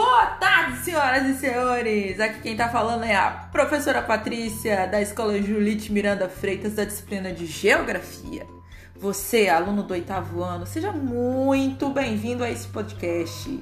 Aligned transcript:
Boa 0.00 0.26
tarde, 0.26 0.78
senhoras 0.84 1.26
e 1.26 1.34
senhores! 1.34 2.20
Aqui 2.20 2.40
quem 2.40 2.56
tá 2.56 2.68
falando 2.68 3.02
é 3.02 3.16
a 3.16 3.32
professora 3.50 4.00
Patrícia, 4.00 4.86
da 4.86 5.02
Escola 5.02 5.42
Julite 5.42 5.90
Miranda 5.90 6.28
Freitas, 6.28 6.74
da 6.74 6.84
disciplina 6.84 7.32
de 7.32 7.46
Geografia. 7.46 8.46
Você, 8.94 9.48
aluno 9.48 9.82
do 9.82 9.94
oitavo 9.94 10.40
ano, 10.40 10.64
seja 10.64 10.92
muito 10.92 11.90
bem-vindo 11.90 12.44
a 12.44 12.48
esse 12.48 12.68
podcast. 12.68 13.60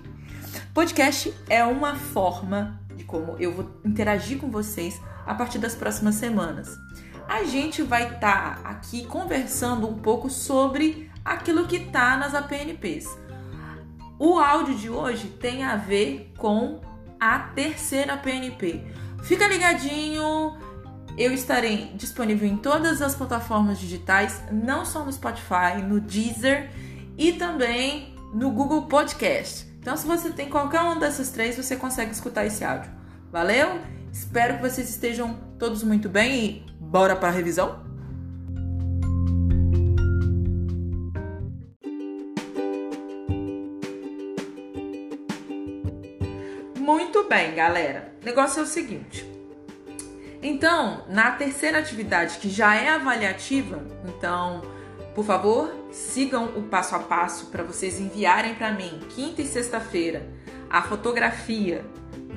Podcast 0.75 1.33
é 1.49 1.65
uma 1.65 1.95
forma 1.97 2.79
de 2.95 3.05
como 3.05 3.37
eu 3.39 3.55
vou 3.55 3.71
interagir 3.83 4.37
com 4.37 4.51
vocês 4.51 5.01
a 5.25 5.35
partir 5.35 5.59
das 5.59 5.75
próximas 5.75 6.17
semanas. 6.17 6.77
A 7.27 7.45
gente 7.45 7.81
vai 7.81 8.13
estar 8.13 8.63
tá 8.63 8.69
aqui 8.69 9.07
conversando 9.07 9.89
um 9.89 9.95
pouco 9.95 10.29
sobre 10.29 11.11
aquilo 11.25 11.67
que 11.67 11.79
tá 11.79 12.19
nas 12.19 12.35
APNPs 12.35 13.25
o 14.19 14.39
áudio 14.39 14.75
de 14.75 14.91
hoje 14.91 15.29
tem 15.29 15.65
a 15.65 15.77
ver 15.77 16.33
com 16.39 16.81
a 17.21 17.39
terceira 17.39 18.17
PNP. 18.17 18.85
Fica 19.23 19.49
ligadinho, 19.49 20.57
eu 21.17 21.33
estarei 21.33 21.93
disponível 21.95 22.49
em 22.49 22.57
todas 22.57 23.01
as 23.01 23.15
plataformas 23.15 23.79
digitais, 23.79 24.43
não 24.53 24.85
só 24.85 25.05
no 25.05 25.13
Spotify, 25.13 25.83
no 25.83 26.01
Deezer 26.01 26.71
e 27.17 27.33
também 27.33 28.15
no 28.33 28.51
Google 28.51 28.83
Podcast. 28.83 29.67
Então, 29.79 29.97
se 29.97 30.07
você 30.07 30.31
tem 30.31 30.49
qualquer 30.49 30.81
uma 30.81 30.97
dessas 30.97 31.31
três, 31.31 31.57
você 31.57 31.77
consegue 31.77 32.13
escutar 32.13 32.45
esse 32.45 32.65
áudio. 32.65 32.91
Valeu? 33.31 33.81
Espero 34.13 34.57
que 34.57 34.63
vocês 34.63 34.89
estejam 34.91 35.39
todos 35.59 35.83
muito 35.83 36.09
bem 36.09 36.45
e 36.45 36.67
bora 36.81 37.15
para 37.15 37.29
a 37.29 37.33
revisão? 37.33 37.86
Bem, 47.29 47.57
galera. 47.57 48.13
O 48.23 48.25
negócio 48.25 48.61
é 48.61 48.63
o 48.63 48.67
seguinte. 48.67 49.29
Então, 50.41 51.05
na 51.09 51.33
terceira 51.33 51.81
atividade, 51.81 52.39
que 52.39 52.49
já 52.49 52.77
é 52.77 52.89
avaliativa, 52.89 53.85
então, 54.05 54.63
por 55.13 55.25
favor, 55.25 55.75
sigam 55.91 56.57
o 56.57 56.63
passo 56.63 56.95
a 56.95 57.01
passo 57.01 57.47
para 57.47 57.65
vocês 57.65 57.99
enviarem 57.99 58.55
para 58.55 58.71
mim, 58.71 59.01
quinta 59.09 59.43
e 59.43 59.47
sexta-feira, 59.47 60.29
a 60.71 60.83
fotografia 60.83 61.85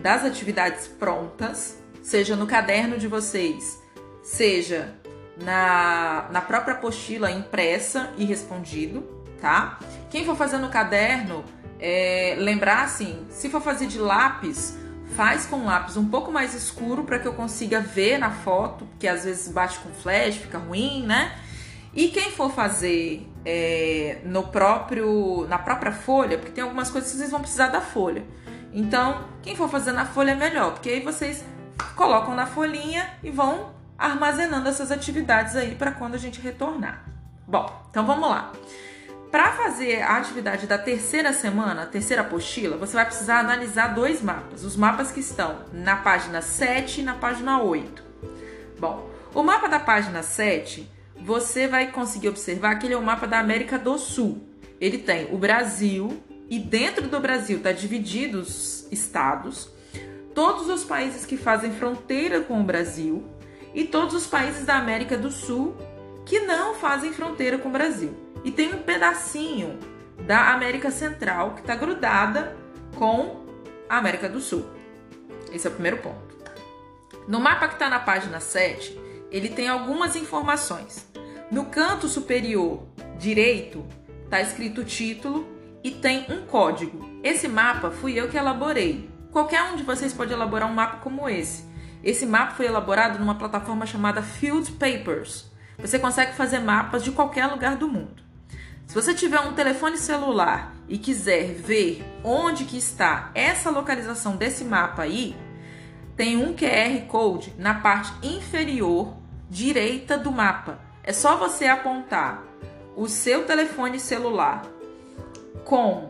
das 0.02 0.26
atividades 0.26 0.88
prontas, 0.88 1.78
seja 2.02 2.36
no 2.36 2.48
caderno 2.48 2.98
de 2.98 3.08
vocês, 3.08 3.80
seja 4.24 4.96
na, 5.38 6.30
na 6.32 6.42
própria 6.42 6.74
apostila 6.74 7.30
impressa 7.30 8.12
e 8.18 8.26
respondido, 8.26 9.08
tá? 9.40 9.78
Quem 10.10 10.26
for 10.26 10.36
fazer 10.36 10.58
no 10.58 10.70
caderno, 10.70 11.46
é, 11.80 12.36
lembrar 12.38 12.84
assim, 12.84 13.26
se 13.30 13.50
for 13.50 13.62
fazer 13.62 13.88
de 13.88 13.98
lápis, 13.98 14.78
faz 15.16 15.46
com 15.46 15.66
lápis 15.66 15.98
um 15.98 16.08
pouco 16.08 16.32
mais 16.32 16.54
escuro 16.54 17.04
para 17.04 17.20
que 17.20 17.28
eu 17.28 17.34
consiga 17.34 17.80
ver 17.80 18.18
na 18.18 18.32
foto, 18.32 18.86
porque 18.86 19.08
às 19.08 19.24
vezes 19.24 19.52
bate 19.52 19.80
com 19.80 19.90
flash, 19.90 20.36
fica 20.36 20.58
ruim, 20.58 21.04
né? 21.06 21.38
E 21.94 22.10
quem 22.10 22.32
for 22.32 22.52
fazer 22.52 23.28
é, 23.44 24.20
no 24.26 24.44
próprio 24.44 25.48
na 25.48 25.58
própria 25.58 25.92
folha, 25.92 26.38
porque 26.38 26.52
tem 26.52 26.64
algumas 26.64 26.90
coisas 26.90 27.12
que 27.12 27.18
vocês 27.18 27.32
vão 27.32 27.42
precisar 27.42 27.68
da 27.68 27.82
folha. 27.82 28.24
Então, 28.72 29.26
quem 29.42 29.56
for 29.56 29.68
fazer 29.68 29.92
na 29.92 30.06
folha 30.06 30.32
é 30.32 30.36
melhor, 30.36 30.74
porque 30.74 30.90
aí 30.90 31.00
vocês 31.02 31.44
colocam 31.96 32.36
na 32.36 32.46
folhinha 32.46 33.10
e 33.24 33.32
vão 33.32 33.74
armazenando 33.98 34.70
essas 34.70 34.92
atividades 34.92 35.56
aí 35.56 35.76
para 35.76 35.92
quando 35.92 36.16
a 36.16 36.18
gente 36.18 36.40
retornar. 36.40 37.04
Bom, 37.48 37.68
então 37.90 38.06
vamos 38.06 38.30
lá. 38.30 38.52
Para 39.32 39.52
fazer 39.52 40.02
a 40.02 40.18
atividade 40.18 40.66
da 40.66 40.78
terceira 40.78 41.32
semana, 41.34 41.84
a 41.84 41.86
terceira 41.86 42.24
apostila, 42.24 42.78
você 42.78 42.94
vai 42.94 43.06
precisar 43.06 43.40
analisar 43.40 43.94
dois 43.94 44.24
mapas. 44.24 44.64
Os 44.64 44.76
mapas 44.76 45.12
que 45.12 45.20
estão 45.20 45.60
na 45.72 45.96
página 45.98 46.42
7 46.42 47.02
e 47.02 47.04
na 47.04 47.14
página 47.14 47.62
8. 47.62 48.04
Bom, 48.80 49.08
o 49.36 49.44
mapa 49.44 49.68
da 49.68 49.80
página 49.80 50.24
7, 50.24 50.90
você 51.22 51.68
vai 51.68 51.92
conseguir 51.92 52.30
observar 52.30 52.76
que 52.80 52.88
ele 52.88 52.96
é 52.96 52.98
o 52.98 53.04
mapa 53.04 53.28
da 53.28 53.40
América 53.40 53.78
do 53.78 54.00
Sul. 54.00 54.42
Ele 54.82 54.98
tem 54.98 55.28
o 55.32 55.38
Brasil 55.38 56.24
e 56.50 56.58
dentro 56.58 57.08
do 57.08 57.20
Brasil 57.20 57.58
está 57.58 57.72
dividido 57.72 58.40
os 58.40 58.88
estados, 58.92 59.70
todos 60.34 60.68
os 60.70 60.84
países 60.84 61.24
que 61.24 61.38
fazem 61.38 61.72
fronteira 61.72 62.42
com 62.42 62.60
o 62.60 62.64
Brasil 62.64 63.24
e 63.76 63.84
todos 63.84 64.16
os 64.16 64.26
países 64.26 64.66
da 64.66 64.78
América 64.78 65.16
do 65.16 65.30
Sul 65.30 65.76
que 66.30 66.42
não 66.42 66.76
fazem 66.76 67.12
fronteira 67.12 67.58
com 67.58 67.70
o 67.70 67.72
Brasil. 67.72 68.16
E 68.44 68.52
tem 68.52 68.72
um 68.72 68.84
pedacinho 68.84 69.80
da 70.28 70.54
América 70.54 70.92
Central 70.92 71.56
que 71.56 71.62
está 71.62 71.74
grudada 71.74 72.56
com 72.96 73.48
a 73.90 73.98
América 73.98 74.30
do 74.30 74.40
Sul. 74.40 74.64
Esse 75.52 75.66
é 75.66 75.72
o 75.72 75.74
primeiro 75.74 75.98
ponto. 75.98 76.38
No 77.28 77.40
mapa 77.40 77.68
que 77.68 77.74
está 77.74 77.90
na 77.90 78.00
página 78.00 78.40
7, 78.40 78.96
ele 79.32 79.50
tem 79.50 79.70
algumas 79.70 80.16
informações. 80.16 81.08
No 81.50 81.66
canto 81.66 82.08
superior 82.08 82.88
direito 83.18 83.84
está 84.24 84.40
escrito 84.40 84.82
o 84.82 84.86
título 84.86 85.48
e 85.84 85.90
tem 85.90 86.28
um 86.30 86.46
código. 86.46 87.10
Esse 87.24 87.48
mapa 87.48 87.90
fui 87.90 88.14
eu 88.14 88.30
que 88.30 88.38
elaborei. 88.38 89.10
Qualquer 89.32 89.64
um 89.64 89.76
de 89.76 89.82
vocês 89.82 90.14
pode 90.14 90.32
elaborar 90.32 90.70
um 90.70 90.76
mapa 90.76 90.98
como 90.98 91.28
esse. 91.28 91.68
Esse 92.04 92.28
mapa 92.28 92.54
foi 92.54 92.68
elaborado 92.68 93.18
numa 93.18 93.34
plataforma 93.34 93.88
chamada 93.88 94.22
Field 94.22 94.74
Papers. 94.74 95.49
Você 95.82 95.98
consegue 95.98 96.34
fazer 96.34 96.60
mapas 96.60 97.04
de 97.04 97.12
qualquer 97.12 97.48
lugar 97.48 97.76
do 97.76 97.88
mundo. 97.88 98.24
Se 98.86 98.96
você 98.96 99.14
tiver 99.14 99.40
um 99.40 99.54
telefone 99.54 99.98
celular 99.98 100.74
e 100.88 100.98
quiser 100.98 101.54
ver 101.54 102.04
onde 102.24 102.66
que 102.66 102.78
está 102.78 103.30
essa 103.36 103.70
localização 103.70 104.36
desse 104.36 104.64
mapa 104.64 105.04
aí, 105.04 105.36
tem 106.16 106.36
um 106.38 106.56
QR 106.56 107.06
Code 107.08 107.54
na 107.58 107.76
parte 107.76 108.12
inferior 108.24 109.16
direita 109.50 110.18
do 110.18 110.32
mapa. 110.32 110.80
É 111.04 111.14
só 111.14 111.38
você 111.38 111.66
apontar 111.66 112.44
o 112.96 113.08
seu 113.08 113.46
telefone 113.46 114.00
celular 114.00 114.64
com 115.64 116.08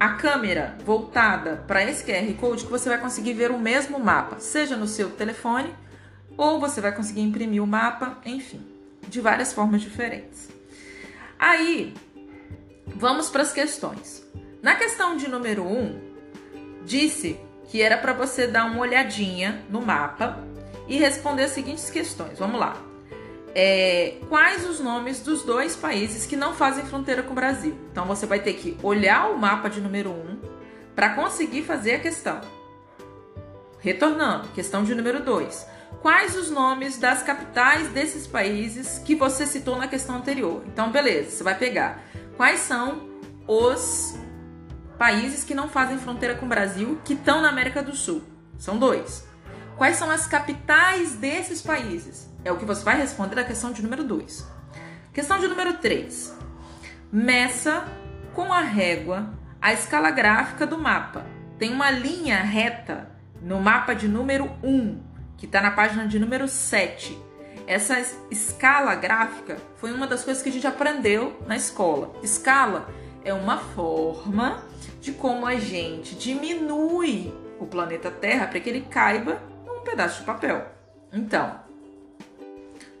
a 0.00 0.10
câmera 0.10 0.78
voltada 0.84 1.64
para 1.66 1.82
esse 1.82 2.04
QR 2.04 2.32
Code 2.34 2.64
que 2.64 2.70
você 2.70 2.88
vai 2.88 2.98
conseguir 2.98 3.32
ver 3.32 3.50
o 3.50 3.58
mesmo 3.58 3.98
mapa, 3.98 4.38
seja 4.38 4.76
no 4.76 4.86
seu 4.86 5.10
telefone 5.10 5.74
ou 6.38 6.60
você 6.60 6.80
vai 6.80 6.94
conseguir 6.94 7.20
imprimir 7.20 7.60
o 7.60 7.66
mapa, 7.66 8.16
enfim, 8.24 8.64
de 9.08 9.20
várias 9.20 9.52
formas 9.52 9.82
diferentes. 9.82 10.48
Aí, 11.36 11.92
vamos 12.86 13.28
para 13.28 13.42
as 13.42 13.52
questões. 13.52 14.24
Na 14.62 14.76
questão 14.76 15.16
de 15.16 15.28
número 15.28 15.64
1, 15.64 15.76
um, 15.76 16.00
disse 16.84 17.38
que 17.68 17.82
era 17.82 17.98
para 17.98 18.12
você 18.12 18.46
dar 18.46 18.66
uma 18.66 18.80
olhadinha 18.80 19.64
no 19.68 19.82
mapa 19.82 20.38
e 20.86 20.96
responder 20.96 21.42
as 21.42 21.50
seguintes 21.50 21.90
questões. 21.90 22.38
Vamos 22.38 22.60
lá. 22.60 22.76
É, 23.54 24.18
quais 24.28 24.68
os 24.68 24.78
nomes 24.78 25.20
dos 25.20 25.42
dois 25.42 25.74
países 25.74 26.24
que 26.24 26.36
não 26.36 26.54
fazem 26.54 26.84
fronteira 26.86 27.22
com 27.22 27.32
o 27.32 27.34
Brasil? 27.34 27.76
Então 27.90 28.06
você 28.06 28.26
vai 28.26 28.38
ter 28.38 28.52
que 28.54 28.76
olhar 28.82 29.30
o 29.30 29.38
mapa 29.38 29.68
de 29.68 29.80
número 29.80 30.10
1 30.10 30.12
um 30.12 30.38
para 30.94 31.14
conseguir 31.14 31.62
fazer 31.62 31.96
a 31.96 31.98
questão. 31.98 32.40
Retornando, 33.80 34.48
questão 34.48 34.84
de 34.84 34.94
número 34.94 35.22
2 35.22 35.77
quais 36.02 36.36
os 36.36 36.50
nomes 36.50 36.98
das 36.98 37.22
capitais 37.22 37.88
desses 37.88 38.26
países 38.26 38.98
que 38.98 39.14
você 39.14 39.46
citou 39.46 39.76
na 39.76 39.88
questão 39.88 40.16
anterior. 40.16 40.62
Então, 40.66 40.90
beleza, 40.90 41.30
você 41.30 41.44
vai 41.44 41.56
pegar 41.56 42.02
quais 42.36 42.60
são 42.60 43.08
os 43.46 44.16
países 44.98 45.44
que 45.44 45.54
não 45.54 45.68
fazem 45.68 45.98
fronteira 45.98 46.34
com 46.34 46.46
o 46.46 46.48
Brasil 46.48 47.00
que 47.04 47.14
estão 47.14 47.40
na 47.40 47.48
América 47.48 47.82
do 47.82 47.94
Sul. 47.94 48.22
São 48.58 48.78
dois. 48.78 49.26
Quais 49.76 49.96
são 49.96 50.10
as 50.10 50.26
capitais 50.26 51.14
desses 51.14 51.62
países? 51.62 52.28
É 52.44 52.50
o 52.50 52.56
que 52.56 52.64
você 52.64 52.82
vai 52.82 52.96
responder 52.96 53.36
na 53.36 53.44
questão 53.44 53.72
de 53.72 53.80
número 53.82 54.02
2. 54.02 54.44
Questão 55.12 55.38
de 55.38 55.46
número 55.46 55.74
3. 55.74 56.36
Meça 57.12 57.86
com 58.34 58.52
a 58.52 58.60
régua 58.60 59.32
a 59.60 59.72
escala 59.72 60.10
gráfica 60.10 60.66
do 60.66 60.78
mapa. 60.78 61.24
Tem 61.58 61.72
uma 61.72 61.90
linha 61.90 62.42
reta 62.42 63.10
no 63.40 63.60
mapa 63.60 63.94
de 63.94 64.08
número 64.08 64.50
1. 64.62 64.68
Um 64.68 65.07
que 65.38 65.46
está 65.46 65.62
na 65.62 65.70
página 65.70 66.06
de 66.06 66.18
número 66.18 66.46
7. 66.46 67.16
Essa 67.66 67.98
escala 68.30 68.94
gráfica 68.94 69.56
foi 69.76 69.92
uma 69.92 70.06
das 70.06 70.24
coisas 70.24 70.42
que 70.42 70.48
a 70.48 70.52
gente 70.52 70.66
aprendeu 70.66 71.40
na 71.46 71.56
escola. 71.56 72.12
Escala 72.22 72.88
é 73.24 73.32
uma 73.32 73.58
forma 73.58 74.64
de 75.00 75.12
como 75.12 75.46
a 75.46 75.56
gente 75.56 76.14
diminui 76.14 77.32
o 77.60 77.66
planeta 77.66 78.10
Terra 78.10 78.46
para 78.46 78.58
que 78.60 78.68
ele 78.68 78.82
caiba 78.82 79.40
num 79.66 79.80
pedaço 79.80 80.20
de 80.20 80.26
papel. 80.26 80.66
Então, 81.12 81.60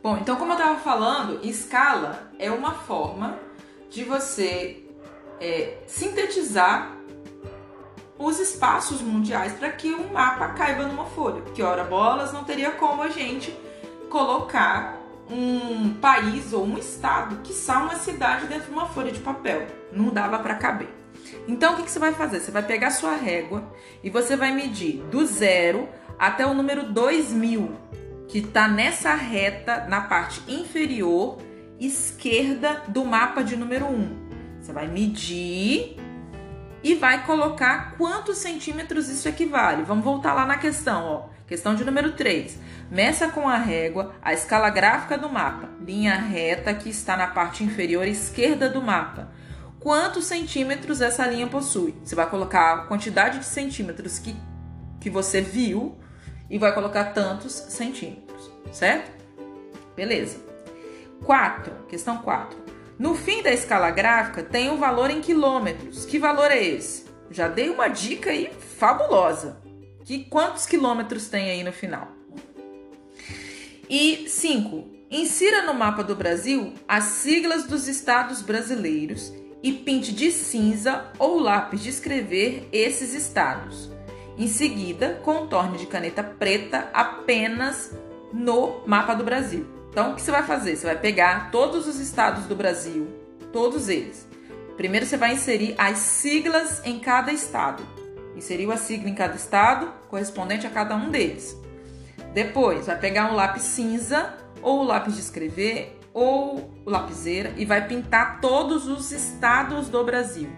bom, 0.02 0.16
então 0.16 0.36
como 0.36 0.52
eu 0.52 0.58
estava 0.58 0.78
falando, 0.80 1.44
escala 1.44 2.30
é 2.38 2.50
uma 2.50 2.72
forma 2.72 3.38
de 3.90 4.04
você 4.04 4.84
é, 5.40 5.78
sintetizar 5.86 6.97
os 8.18 8.40
espaços 8.40 9.00
mundiais 9.00 9.52
para 9.52 9.70
que 9.70 9.94
um 9.94 10.12
mapa 10.12 10.48
caiba 10.48 10.84
numa 10.84 11.04
folha. 11.04 11.40
Porque, 11.42 11.62
ora, 11.62 11.84
bolas, 11.84 12.32
não 12.32 12.44
teria 12.44 12.72
como 12.72 13.02
a 13.02 13.08
gente 13.08 13.54
colocar 14.10 14.98
um 15.30 15.94
país 15.94 16.52
ou 16.52 16.64
um 16.64 16.78
estado, 16.78 17.40
que 17.42 17.52
só 17.52 17.82
uma 17.82 17.96
cidade 17.96 18.46
dentro 18.46 18.66
de 18.66 18.72
uma 18.72 18.86
folha 18.86 19.12
de 19.12 19.20
papel. 19.20 19.66
Não 19.92 20.08
dava 20.08 20.38
para 20.38 20.54
caber. 20.54 20.88
Então, 21.46 21.74
o 21.74 21.76
que, 21.76 21.82
que 21.84 21.90
você 21.90 21.98
vai 21.98 22.12
fazer? 22.12 22.40
Você 22.40 22.50
vai 22.50 22.62
pegar 22.62 22.90
sua 22.90 23.14
régua 23.14 23.70
e 24.02 24.10
você 24.10 24.36
vai 24.36 24.52
medir 24.52 25.02
do 25.10 25.24
zero 25.26 25.88
até 26.18 26.46
o 26.46 26.54
número 26.54 26.84
2000, 26.92 27.70
que 28.26 28.38
está 28.38 28.66
nessa 28.66 29.14
reta 29.14 29.86
na 29.88 30.00
parte 30.00 30.42
inferior 30.50 31.38
esquerda 31.78 32.82
do 32.88 33.04
mapa 33.04 33.42
de 33.42 33.56
número 33.56 33.86
1. 33.86 34.28
Você 34.60 34.72
vai 34.72 34.88
medir 34.88 35.96
e 36.82 36.94
vai 36.94 37.24
colocar 37.24 37.94
quantos 37.96 38.38
centímetros 38.38 39.08
isso 39.08 39.28
equivale. 39.28 39.82
Vamos 39.82 40.04
voltar 40.04 40.34
lá 40.34 40.46
na 40.46 40.58
questão, 40.58 41.04
ó. 41.04 41.38
Questão 41.46 41.74
de 41.74 41.84
número 41.84 42.12
3. 42.12 42.58
Meça 42.90 43.28
com 43.28 43.48
a 43.48 43.56
régua 43.56 44.14
a 44.20 44.32
escala 44.32 44.68
gráfica 44.68 45.16
do 45.16 45.28
mapa, 45.28 45.68
linha 45.80 46.14
reta 46.14 46.74
que 46.74 46.90
está 46.90 47.16
na 47.16 47.26
parte 47.26 47.64
inferior 47.64 48.06
esquerda 48.06 48.68
do 48.68 48.82
mapa. 48.82 49.32
Quantos 49.80 50.26
centímetros 50.26 51.00
essa 51.00 51.26
linha 51.26 51.46
possui? 51.46 51.94
Você 52.04 52.14
vai 52.14 52.28
colocar 52.28 52.74
a 52.74 52.78
quantidade 52.86 53.38
de 53.38 53.46
centímetros 53.46 54.18
que, 54.18 54.36
que 55.00 55.08
você 55.08 55.40
viu 55.40 55.96
e 56.50 56.58
vai 56.58 56.74
colocar 56.74 57.06
tantos 57.06 57.52
centímetros, 57.52 58.50
certo? 58.72 59.10
Beleza. 59.96 60.38
4, 61.24 61.72
questão 61.88 62.18
4. 62.18 62.58
No 62.98 63.14
fim 63.14 63.42
da 63.42 63.52
escala 63.52 63.90
gráfica 63.90 64.42
tem 64.42 64.68
um 64.70 64.76
valor 64.76 65.08
em 65.08 65.20
quilômetros. 65.20 66.04
Que 66.04 66.18
valor 66.18 66.50
é 66.50 66.60
esse? 66.60 67.04
Já 67.30 67.46
dei 67.46 67.70
uma 67.70 67.86
dica 67.86 68.30
aí 68.30 68.50
fabulosa. 68.76 69.60
Que 70.04 70.24
quantos 70.24 70.66
quilômetros 70.66 71.28
tem 71.28 71.48
aí 71.48 71.62
no 71.62 71.72
final? 71.72 72.08
E 73.88 74.28
5. 74.28 74.84
Insira 75.10 75.62
no 75.62 75.74
mapa 75.74 76.02
do 76.02 76.16
Brasil 76.16 76.74
as 76.88 77.04
siglas 77.04 77.64
dos 77.64 77.86
estados 77.86 78.42
brasileiros 78.42 79.32
e 79.62 79.72
pinte 79.72 80.12
de 80.12 80.30
cinza 80.32 81.06
ou 81.18 81.38
lápis 81.38 81.82
de 81.82 81.90
escrever 81.90 82.68
esses 82.72 83.14
estados. 83.14 83.90
Em 84.36 84.48
seguida, 84.48 85.20
contorne 85.22 85.78
de 85.78 85.86
caneta 85.86 86.22
preta 86.22 86.90
apenas 86.92 87.92
no 88.32 88.82
mapa 88.86 89.14
do 89.14 89.24
Brasil. 89.24 89.77
Então, 89.90 90.12
o 90.12 90.14
que 90.14 90.22
você 90.22 90.30
vai 90.30 90.42
fazer? 90.42 90.76
Você 90.76 90.86
vai 90.86 90.98
pegar 90.98 91.50
todos 91.50 91.86
os 91.86 91.98
estados 91.98 92.44
do 92.44 92.54
Brasil, 92.54 93.08
todos 93.52 93.88
eles. 93.88 94.26
Primeiro, 94.76 95.06
você 95.06 95.16
vai 95.16 95.32
inserir 95.32 95.74
as 95.76 95.98
siglas 95.98 96.80
em 96.84 96.98
cada 96.98 97.32
estado. 97.32 97.82
Inseriu 98.36 98.70
a 98.70 98.76
sigla 98.76 99.08
em 99.08 99.14
cada 99.14 99.34
estado, 99.34 99.92
correspondente 100.08 100.66
a 100.66 100.70
cada 100.70 100.94
um 100.94 101.10
deles. 101.10 101.56
Depois, 102.32 102.86
vai 102.86 102.98
pegar 102.98 103.32
um 103.32 103.34
lápis 103.34 103.62
cinza 103.62 104.34
ou 104.62 104.80
o 104.80 104.84
lápis 104.84 105.14
de 105.14 105.20
escrever 105.20 105.98
ou 106.12 106.70
lapiseira 106.86 107.52
e 107.56 107.64
vai 107.64 107.86
pintar 107.86 108.40
todos 108.40 108.86
os 108.86 109.10
estados 109.10 109.88
do 109.88 110.04
Brasil. 110.04 110.48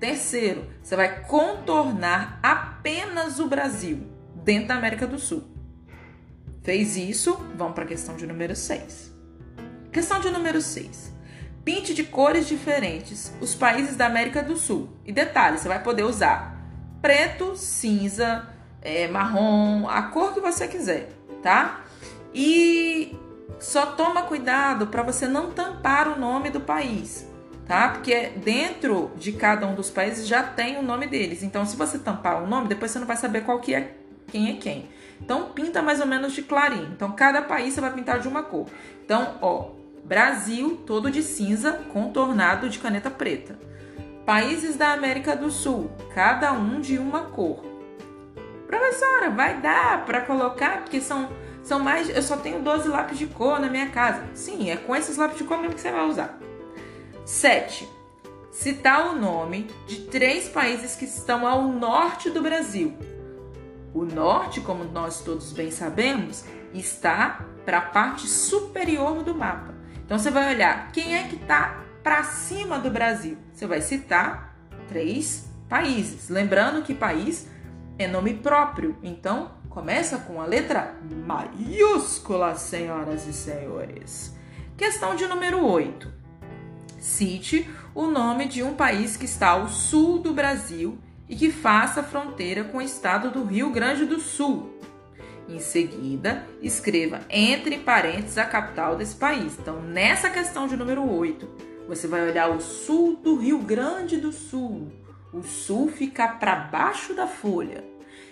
Terceiro, 0.00 0.66
você 0.82 0.96
vai 0.96 1.24
contornar 1.24 2.38
apenas 2.42 3.38
o 3.38 3.46
Brasil 3.46 4.06
dentro 4.34 4.68
da 4.68 4.74
América 4.74 5.06
do 5.06 5.18
Sul. 5.18 5.51
Fez 6.62 6.96
isso, 6.96 7.34
vamos 7.56 7.74
para 7.74 7.84
a 7.84 7.86
questão 7.86 8.16
de 8.16 8.26
número 8.26 8.54
6. 8.54 9.12
Questão 9.92 10.20
de 10.20 10.30
número 10.30 10.60
6. 10.60 11.12
Pinte 11.64 11.94
de 11.94 12.04
cores 12.04 12.46
diferentes 12.46 13.32
os 13.40 13.54
países 13.54 13.96
da 13.96 14.06
América 14.06 14.42
do 14.42 14.56
Sul. 14.56 14.88
E 15.04 15.12
detalhe, 15.12 15.58
você 15.58 15.68
vai 15.68 15.82
poder 15.82 16.04
usar 16.04 16.60
preto, 17.00 17.56
cinza, 17.56 18.48
é, 18.80 19.08
marrom, 19.08 19.88
a 19.88 20.02
cor 20.02 20.34
que 20.34 20.40
você 20.40 20.68
quiser, 20.68 21.10
tá? 21.42 21.84
E 22.32 23.16
só 23.58 23.86
toma 23.86 24.22
cuidado 24.22 24.86
para 24.86 25.02
você 25.02 25.26
não 25.26 25.50
tampar 25.50 26.08
o 26.08 26.18
nome 26.18 26.50
do 26.50 26.60
país 26.60 27.26
tá? 27.66 27.88
Porque 27.88 28.32
dentro 28.36 29.10
de 29.16 29.32
cada 29.32 29.66
um 29.66 29.74
dos 29.74 29.90
países 29.90 30.26
já 30.26 30.42
tem 30.42 30.78
o 30.78 30.82
nome 30.82 31.06
deles. 31.06 31.42
Então, 31.42 31.64
se 31.64 31.76
você 31.76 31.98
tampar 31.98 32.42
o 32.42 32.46
nome, 32.46 32.68
depois 32.68 32.90
você 32.90 32.98
não 32.98 33.06
vai 33.06 33.16
saber 33.16 33.44
qual 33.44 33.60
que 33.60 33.74
é 33.74 33.96
quem 34.28 34.50
é 34.50 34.54
quem. 34.54 34.88
Então, 35.24 35.50
pinta 35.50 35.80
mais 35.80 36.00
ou 36.00 36.06
menos 36.06 36.32
de 36.32 36.42
clarinho. 36.42 36.90
Então, 36.94 37.12
cada 37.12 37.40
país 37.40 37.74
você 37.74 37.80
vai 37.80 37.92
pintar 37.92 38.18
de 38.18 38.28
uma 38.28 38.42
cor. 38.42 38.66
Então, 39.04 39.38
ó, 39.40 39.70
Brasil 40.04 40.82
todo 40.84 41.10
de 41.10 41.22
cinza, 41.22 41.72
contornado 41.92 42.68
de 42.68 42.78
caneta 42.78 43.10
preta. 43.10 43.58
Países 44.26 44.76
da 44.76 44.92
América 44.92 45.36
do 45.36 45.50
Sul, 45.50 45.90
cada 46.14 46.52
um 46.52 46.80
de 46.80 46.98
uma 46.98 47.22
cor. 47.22 47.64
Professora, 48.66 49.30
vai 49.30 49.60
dar 49.60 50.04
para 50.04 50.22
colocar 50.22 50.82
porque 50.82 51.00
são 51.00 51.28
são 51.62 51.78
mais, 51.78 52.08
eu 52.08 52.22
só 52.22 52.36
tenho 52.36 52.60
12 52.60 52.88
lápis 52.88 53.18
de 53.18 53.26
cor 53.26 53.60
na 53.60 53.68
minha 53.68 53.88
casa. 53.90 54.24
Sim, 54.34 54.70
é 54.70 54.76
com 54.76 54.96
esses 54.96 55.16
lápis 55.16 55.38
de 55.38 55.44
cor 55.44 55.58
mesmo 55.58 55.74
que 55.74 55.80
você 55.80 55.92
vai 55.92 56.04
usar. 56.08 56.38
7. 57.24 57.88
Citar 58.50 59.10
o 59.10 59.18
nome 59.18 59.70
de 59.86 60.00
três 60.00 60.48
países 60.48 60.96
que 60.96 61.04
estão 61.04 61.46
ao 61.46 61.62
norte 61.62 62.30
do 62.30 62.42
Brasil. 62.42 62.96
O 63.94 64.04
norte, 64.04 64.60
como 64.60 64.84
nós 64.84 65.20
todos 65.22 65.52
bem 65.52 65.70
sabemos, 65.70 66.44
está 66.72 67.44
para 67.64 67.78
a 67.78 67.82
parte 67.82 68.26
superior 68.26 69.22
do 69.22 69.34
mapa. 69.34 69.74
Então 70.04 70.18
você 70.18 70.30
vai 70.30 70.54
olhar 70.54 70.90
quem 70.92 71.16
é 71.16 71.28
que 71.28 71.36
está 71.36 71.82
para 72.02 72.22
cima 72.24 72.78
do 72.78 72.90
Brasil. 72.90 73.36
Você 73.52 73.66
vai 73.66 73.80
citar 73.80 74.56
três 74.88 75.48
países. 75.68 76.28
Lembrando 76.28 76.82
que 76.82 76.94
país 76.94 77.48
é 77.98 78.06
nome 78.06 78.34
próprio. 78.34 78.96
Então 79.02 79.52
começa 79.68 80.18
com 80.18 80.40
a 80.40 80.46
letra 80.46 80.94
maiúscula, 81.26 82.54
senhoras 82.56 83.26
e 83.26 83.32
senhores. 83.32 84.36
Questão 84.76 85.14
de 85.14 85.26
número 85.26 85.64
8. 85.64 86.12
Cite 86.98 87.68
o 87.94 88.06
nome 88.06 88.46
de 88.46 88.62
um 88.62 88.74
país 88.74 89.16
que 89.16 89.24
está 89.24 89.50
ao 89.50 89.68
sul 89.68 90.18
do 90.18 90.32
Brasil 90.32 90.98
e 91.32 91.34
que 91.34 91.50
faça 91.50 92.02
fronteira 92.02 92.62
com 92.62 92.76
o 92.76 92.82
estado 92.82 93.30
do 93.30 93.42
Rio 93.42 93.70
Grande 93.70 94.04
do 94.04 94.20
Sul. 94.20 94.78
Em 95.48 95.58
seguida, 95.60 96.46
escreva 96.60 97.20
entre 97.30 97.78
parênteses 97.78 98.36
a 98.36 98.44
capital 98.44 98.96
desse 98.96 99.16
país. 99.16 99.56
Então, 99.58 99.80
nessa 99.80 100.28
questão 100.28 100.66
de 100.66 100.76
número 100.76 101.10
8, 101.10 101.48
você 101.88 102.06
vai 102.06 102.28
olhar 102.28 102.50
o 102.50 102.60
sul 102.60 103.16
do 103.16 103.36
Rio 103.36 103.60
Grande 103.60 104.18
do 104.18 104.30
Sul. 104.30 104.92
O 105.32 105.42
sul 105.42 105.88
fica 105.88 106.28
para 106.28 106.54
baixo 106.54 107.14
da 107.14 107.26
folha. 107.26 107.82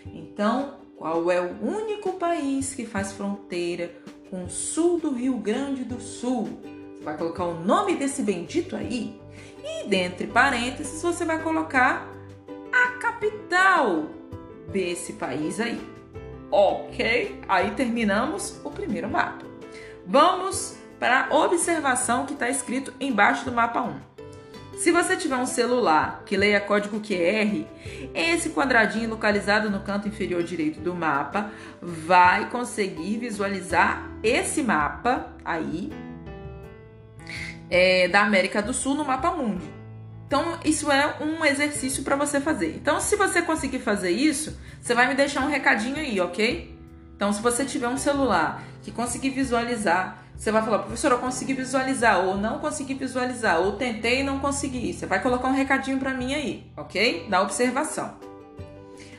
Então, 0.04 0.74
qual 0.94 1.30
é 1.30 1.40
o 1.40 1.56
único 1.58 2.18
país 2.18 2.74
que 2.74 2.84
faz 2.84 3.12
fronteira 3.12 3.94
com 4.28 4.44
o 4.44 4.50
sul 4.50 5.00
do 5.00 5.10
Rio 5.10 5.38
Grande 5.38 5.84
do 5.84 5.98
Sul? 6.02 6.60
vai 7.02 7.16
colocar 7.16 7.44
o 7.44 7.64
nome 7.64 7.96
desse 7.96 8.20
bendito 8.20 8.76
aí 8.76 9.18
e 9.64 9.88
dentre 9.88 10.26
parênteses 10.26 11.00
você 11.00 11.24
vai 11.24 11.42
colocar 11.42 12.19
a 12.72 12.98
capital 12.98 14.06
desse 14.70 15.14
país 15.14 15.60
aí. 15.60 15.80
Ok? 16.50 17.40
Aí 17.48 17.70
terminamos 17.72 18.60
o 18.64 18.70
primeiro 18.70 19.08
mapa. 19.08 19.44
Vamos 20.06 20.76
para 20.98 21.28
a 21.30 21.34
observação 21.34 22.26
que 22.26 22.34
está 22.34 22.48
escrito 22.48 22.92
embaixo 23.00 23.44
do 23.44 23.52
mapa 23.52 23.80
1. 23.80 24.10
Se 24.80 24.90
você 24.90 25.14
tiver 25.14 25.36
um 25.36 25.46
celular 25.46 26.22
que 26.24 26.36
leia 26.36 26.58
código 26.58 27.00
QR, 27.00 27.66
esse 28.14 28.50
quadradinho 28.50 29.10
localizado 29.10 29.68
no 29.68 29.80
canto 29.80 30.08
inferior 30.08 30.42
direito 30.42 30.80
do 30.80 30.94
mapa 30.94 31.50
vai 31.82 32.48
conseguir 32.48 33.18
visualizar 33.18 34.10
esse 34.22 34.62
mapa 34.62 35.34
aí 35.44 35.92
é, 37.68 38.08
da 38.08 38.22
América 38.22 38.62
do 38.62 38.72
Sul 38.72 38.94
no 38.94 39.04
mapa 39.04 39.30
mundi. 39.32 39.79
Então, 40.30 40.60
isso 40.64 40.92
é 40.92 41.16
um 41.20 41.44
exercício 41.44 42.04
para 42.04 42.14
você 42.14 42.40
fazer. 42.40 42.76
Então, 42.76 43.00
se 43.00 43.16
você 43.16 43.42
conseguir 43.42 43.80
fazer 43.80 44.12
isso, 44.12 44.56
você 44.80 44.94
vai 44.94 45.08
me 45.08 45.16
deixar 45.16 45.40
um 45.40 45.48
recadinho 45.48 45.96
aí, 45.96 46.20
ok? 46.20 46.72
Então, 47.16 47.32
se 47.32 47.42
você 47.42 47.64
tiver 47.64 47.88
um 47.88 47.96
celular 47.96 48.62
que 48.80 48.92
conseguir 48.92 49.30
visualizar, 49.30 50.22
você 50.36 50.52
vai 50.52 50.62
falar, 50.62 50.78
professor, 50.78 51.10
eu 51.10 51.18
consegui 51.18 51.54
visualizar, 51.54 52.24
ou 52.24 52.36
não 52.36 52.60
consegui 52.60 52.94
visualizar, 52.94 53.58
ou 53.58 53.72
tentei 53.72 54.20
e 54.20 54.22
não 54.22 54.38
consegui. 54.38 54.92
Você 54.92 55.04
vai 55.04 55.20
colocar 55.20 55.48
um 55.48 55.52
recadinho 55.52 55.98
para 55.98 56.14
mim 56.14 56.32
aí, 56.32 56.64
ok? 56.76 57.26
Da 57.28 57.42
observação. 57.42 58.29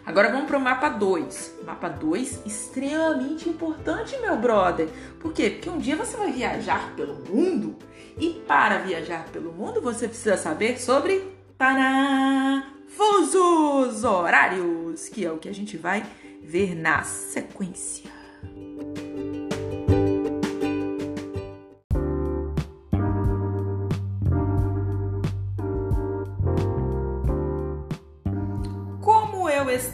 Agora 0.05 0.31
vamos 0.31 0.47
para 0.47 0.57
o 0.57 0.61
mapa 0.61 0.89
2. 0.89 1.59
Mapa 1.65 1.87
2, 1.87 2.41
extremamente 2.45 3.47
importante, 3.47 4.17
meu 4.17 4.35
brother. 4.35 4.89
Por 5.19 5.31
quê? 5.31 5.51
Porque 5.51 5.69
um 5.69 5.77
dia 5.77 5.95
você 5.95 6.17
vai 6.17 6.31
viajar 6.31 6.93
pelo 6.95 7.15
mundo 7.15 7.75
e 8.17 8.41
para 8.47 8.79
viajar 8.79 9.25
pelo 9.31 9.53
mundo 9.53 9.81
você 9.81 10.07
precisa 10.07 10.37
saber 10.37 10.79
sobre 10.79 11.23
para 11.57 12.67
fusos 12.87 14.03
horários, 14.03 15.07
que 15.07 15.25
é 15.25 15.31
o 15.31 15.37
que 15.37 15.47
a 15.47 15.53
gente 15.53 15.77
vai 15.77 16.03
ver 16.41 16.75
na 16.75 17.03
sequência. 17.03 18.10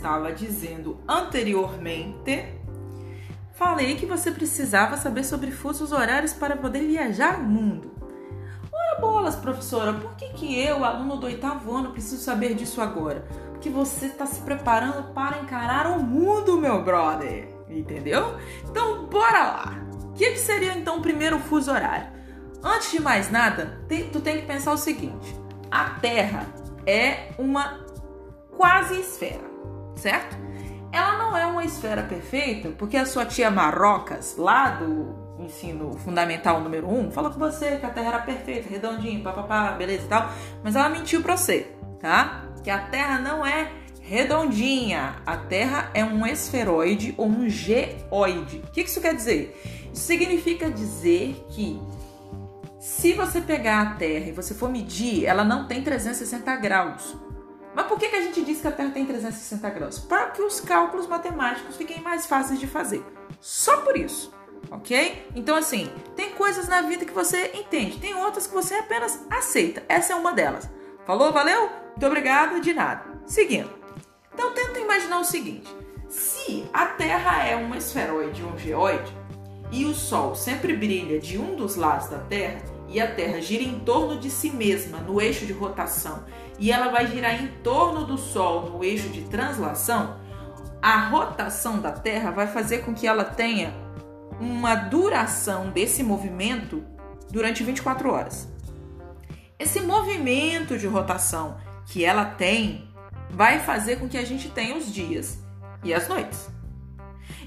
Estava 0.07 0.31
dizendo 0.31 0.97
anteriormente, 1.05 2.45
falei 3.55 3.95
que 3.95 4.05
você 4.05 4.31
precisava 4.31 4.95
saber 4.95 5.25
sobre 5.25 5.51
fusos 5.51 5.91
horários 5.91 6.31
para 6.31 6.55
poder 6.55 6.87
viajar 6.87 7.37
o 7.37 7.43
mundo. 7.43 7.91
Ora, 8.71 9.01
bolas, 9.01 9.35
professora, 9.35 9.91
por 9.91 10.15
que, 10.15 10.29
que 10.29 10.57
eu, 10.57 10.85
aluno 10.85 11.17
do 11.17 11.25
oitavo 11.25 11.75
ano, 11.75 11.91
preciso 11.91 12.23
saber 12.23 12.55
disso 12.55 12.79
agora? 12.79 13.27
Porque 13.51 13.69
você 13.69 14.05
está 14.05 14.25
se 14.25 14.39
preparando 14.41 15.11
para 15.13 15.39
encarar 15.39 15.87
o 15.87 16.01
mundo, 16.01 16.57
meu 16.57 16.81
brother. 16.81 17.49
Entendeu? 17.69 18.37
Então, 18.63 19.07
bora 19.07 19.43
lá. 19.43 19.77
O 20.05 20.13
que, 20.13 20.31
que 20.31 20.39
seria 20.39 20.73
então 20.73 20.99
o 20.99 21.01
primeiro 21.01 21.37
fuso 21.37 21.69
horário? 21.69 22.07
Antes 22.63 22.91
de 22.91 23.01
mais 23.01 23.29
nada, 23.29 23.81
tem, 23.89 24.09
tu 24.09 24.21
tem 24.21 24.37
que 24.39 24.47
pensar 24.47 24.71
o 24.71 24.77
seguinte: 24.77 25.35
a 25.69 25.89
Terra 25.99 26.45
é 26.85 27.33
uma 27.37 27.85
quase 28.55 28.99
esfera, 28.99 29.46
certo? 29.97 30.37
Ela 30.91 31.17
não 31.17 31.35
é 31.35 31.45
uma 31.45 31.65
esfera 31.65 32.03
perfeita, 32.03 32.69
porque 32.69 32.97
a 32.97 33.05
sua 33.05 33.25
tia 33.25 33.51
Marocas, 33.51 34.35
lá 34.37 34.69
do 34.69 35.27
ensino 35.39 35.93
fundamental 35.97 36.61
número 36.61 36.87
1, 36.87 36.99
um, 36.99 37.11
falou 37.11 37.31
com 37.31 37.39
você 37.39 37.77
que 37.77 37.85
a 37.85 37.89
Terra 37.89 38.07
era 38.07 38.19
perfeita, 38.19 38.69
redondinha, 38.69 39.21
papapá, 39.21 39.71
beleza 39.71 40.05
e 40.05 40.07
tal, 40.07 40.31
mas 40.63 40.75
ela 40.75 40.89
mentiu 40.89 41.21
pra 41.21 41.37
você, 41.37 41.71
tá? 41.99 42.45
Que 42.63 42.69
a 42.69 42.79
Terra 42.79 43.19
não 43.19 43.45
é 43.45 43.71
redondinha. 44.01 45.17
A 45.25 45.37
Terra 45.37 45.91
é 45.93 46.03
um 46.03 46.25
esferoide 46.25 47.13
ou 47.17 47.27
um 47.27 47.49
geoide. 47.49 48.63
O 48.65 48.71
que 48.71 48.81
isso 48.81 49.01
quer 49.01 49.13
dizer? 49.13 49.59
Isso 49.93 50.03
significa 50.03 50.71
dizer 50.71 51.45
que 51.49 51.79
se 52.79 53.13
você 53.13 53.41
pegar 53.41 53.81
a 53.81 53.95
Terra 53.95 54.27
e 54.27 54.31
você 54.31 54.53
for 54.53 54.69
medir, 54.69 55.25
ela 55.25 55.43
não 55.43 55.67
tem 55.67 55.83
360 55.83 56.55
graus. 56.55 57.17
Mas 57.77 57.85
por 57.85 57.99
que, 57.99 58.09
que 58.09 58.15
a 58.15 58.21
gente 58.21 58.43
diz 58.43 58.59
que 58.59 58.67
a 58.67 58.71
Terra 58.71 58.89
tem 58.89 59.05
360 59.05 59.69
graus? 59.69 59.99
Para 59.99 60.31
que 60.31 60.41
os 60.41 60.59
cálculos 60.59 61.05
matemáticos 61.05 61.77
fiquem 61.77 62.01
mais 62.01 62.25
fáceis 62.25 62.59
de 62.59 62.65
fazer. 62.65 63.05
Só 63.39 63.77
por 63.77 63.95
isso 63.95 64.35
ok? 64.71 65.27
Então, 65.35 65.55
assim, 65.55 65.89
tem 66.15 66.31
coisas 66.31 66.67
na 66.67 66.81
vida 66.81 67.05
que 67.05 67.13
você 67.13 67.51
entende, 67.53 67.99
tem 67.99 68.15
outras 68.15 68.47
que 68.47 68.53
você 68.53 68.73
apenas 68.73 69.23
aceita. 69.29 69.83
Essa 69.87 70.13
é 70.13 70.15
uma 70.15 70.33
delas. 70.33 70.69
Falou? 71.05 71.31
Valeu? 71.31 71.69
Muito 71.91 72.05
obrigado, 72.05 72.59
de 72.59 72.73
nada. 72.73 73.05
Seguindo. 73.25 73.69
Então, 74.33 74.53
tenta 74.53 74.79
imaginar 74.79 75.19
o 75.19 75.23
seguinte: 75.23 75.73
se 76.09 76.65
a 76.73 76.87
Terra 76.87 77.45
é 77.45 77.55
uma 77.55 77.77
esferoide 77.77 78.43
um 78.43 78.57
geoide 78.57 79.15
e 79.71 79.85
o 79.85 79.93
Sol 79.93 80.35
sempre 80.35 80.75
brilha 80.75 81.19
de 81.19 81.37
um 81.37 81.55
dos 81.55 81.75
lados 81.75 82.09
da 82.09 82.19
Terra 82.19 82.61
e 82.89 82.99
a 82.99 83.13
Terra 83.13 83.39
gira 83.39 83.63
em 83.63 83.79
torno 83.79 84.17
de 84.17 84.29
si 84.29 84.49
mesma 84.49 84.99
no 84.99 85.21
eixo 85.21 85.45
de 85.45 85.53
rotação 85.53 86.25
e 86.59 86.71
ela 86.71 86.89
vai 86.89 87.07
girar 87.07 87.41
em 87.41 87.47
torno 87.63 88.05
do 88.05 88.17
Sol 88.17 88.69
no 88.69 88.83
eixo 88.83 89.09
de 89.09 89.21
translação, 89.23 90.17
a 90.81 91.07
rotação 91.07 91.79
da 91.79 91.91
Terra 91.91 92.31
vai 92.31 92.47
fazer 92.47 92.79
com 92.79 92.93
que 92.93 93.07
ela 93.07 93.23
tenha 93.23 93.73
uma 94.39 94.75
duração 94.75 95.69
desse 95.69 96.03
movimento 96.03 96.83
durante 97.29 97.63
24 97.63 98.11
horas. 98.11 98.47
Esse 99.59 99.81
movimento 99.81 100.77
de 100.77 100.87
rotação 100.87 101.57
que 101.87 102.05
ela 102.05 102.25
tem 102.25 102.87
vai 103.29 103.59
fazer 103.59 103.97
com 103.97 104.07
que 104.07 104.17
a 104.17 104.25
gente 104.25 104.49
tenha 104.49 104.77
os 104.77 104.93
dias 104.93 105.39
e 105.83 105.93
as 105.93 106.07
noites. 106.07 106.49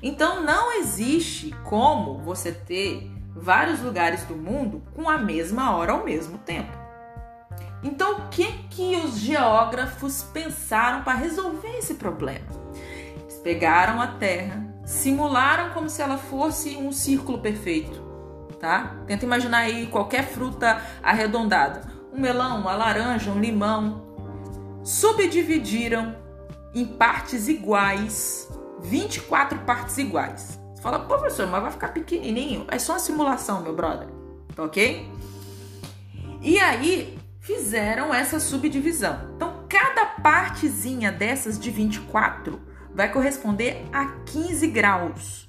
Então 0.02 0.42
não 0.42 0.72
existe 0.78 1.54
como 1.64 2.18
você 2.18 2.52
ter 2.52 3.10
vários 3.34 3.80
lugares 3.80 4.24
do 4.24 4.34
mundo 4.34 4.82
com 4.94 5.08
a 5.08 5.18
mesma 5.18 5.76
hora 5.76 5.92
ao 5.92 6.04
mesmo 6.04 6.38
tempo. 6.38 6.76
Então 7.82 8.18
o 8.18 8.28
que 8.28 8.46
que 8.70 8.96
os 8.96 9.18
geógrafos 9.18 10.22
pensaram 10.22 11.02
para 11.02 11.18
resolver 11.18 11.78
esse 11.78 11.94
problema? 11.94 12.46
Eles 13.22 13.38
pegaram 13.38 14.00
a 14.00 14.06
Terra, 14.06 14.62
simularam 14.84 15.70
como 15.70 15.88
se 15.88 16.02
ela 16.02 16.18
fosse 16.18 16.76
um 16.76 16.92
círculo 16.92 17.38
perfeito, 17.38 18.02
tá? 18.58 18.96
Tenta 19.06 19.24
imaginar 19.24 19.58
aí 19.58 19.86
qualquer 19.86 20.26
fruta 20.26 20.80
arredondada, 21.02 21.82
um 22.12 22.20
melão, 22.20 22.60
uma 22.60 22.74
laranja, 22.74 23.30
um 23.30 23.40
limão. 23.40 24.08
Subdividiram 24.82 26.16
em 26.74 26.84
partes 26.84 27.48
iguais, 27.48 28.48
24 28.80 29.58
partes 29.60 29.98
iguais. 29.98 30.58
Você 30.74 30.82
fala, 30.82 30.98
pô, 31.00 31.18
professor, 31.18 31.46
mas 31.46 31.62
vai 31.62 31.70
ficar 31.70 31.88
pequenininho. 31.88 32.66
É 32.68 32.78
só 32.78 32.94
uma 32.94 32.98
simulação, 32.98 33.62
meu 33.62 33.74
brother, 33.74 34.08
tá 34.54 34.64
ok? 34.64 35.10
E 36.40 36.58
aí 36.58 37.19
fizeram 37.40 38.14
essa 38.14 38.38
subdivisão. 38.38 39.32
Então, 39.34 39.64
cada 39.68 40.06
partezinha 40.06 41.10
dessas 41.10 41.58
de 41.58 41.70
24 41.70 42.60
vai 42.94 43.10
corresponder 43.10 43.82
a 43.92 44.06
15 44.26 44.66
graus. 44.68 45.48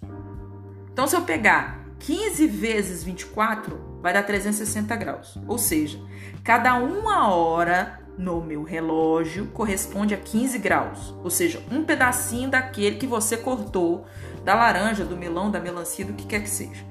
Então, 0.92 1.08
se 1.08 1.16
eu 1.16 1.22
pegar 1.22 1.86
15 2.00 2.48
vezes 2.48 3.04
24, 3.04 4.00
vai 4.02 4.14
dar 4.14 4.24
360 4.24 4.96
graus. 4.96 5.38
Ou 5.48 5.58
seja, 5.58 6.00
cada 6.44 6.76
uma 6.76 7.28
hora 7.34 8.00
no 8.18 8.42
meu 8.42 8.64
relógio 8.64 9.48
corresponde 9.48 10.14
a 10.14 10.18
15 10.18 10.58
graus. 10.60 11.14
Ou 11.24 11.30
seja, 11.30 11.62
um 11.72 11.84
pedacinho 11.84 12.50
daquele 12.50 12.98
que 12.98 13.08
você 13.08 13.38
cortou 13.38 14.06
da 14.44 14.56
laranja, 14.56 15.04
do 15.04 15.18
melão, 15.18 15.52
da 15.52 15.60
melancia, 15.60 16.06
do 16.06 16.14
que 16.14 16.26
quer 16.26 16.42
que 16.42 16.50
seja. 16.50 16.86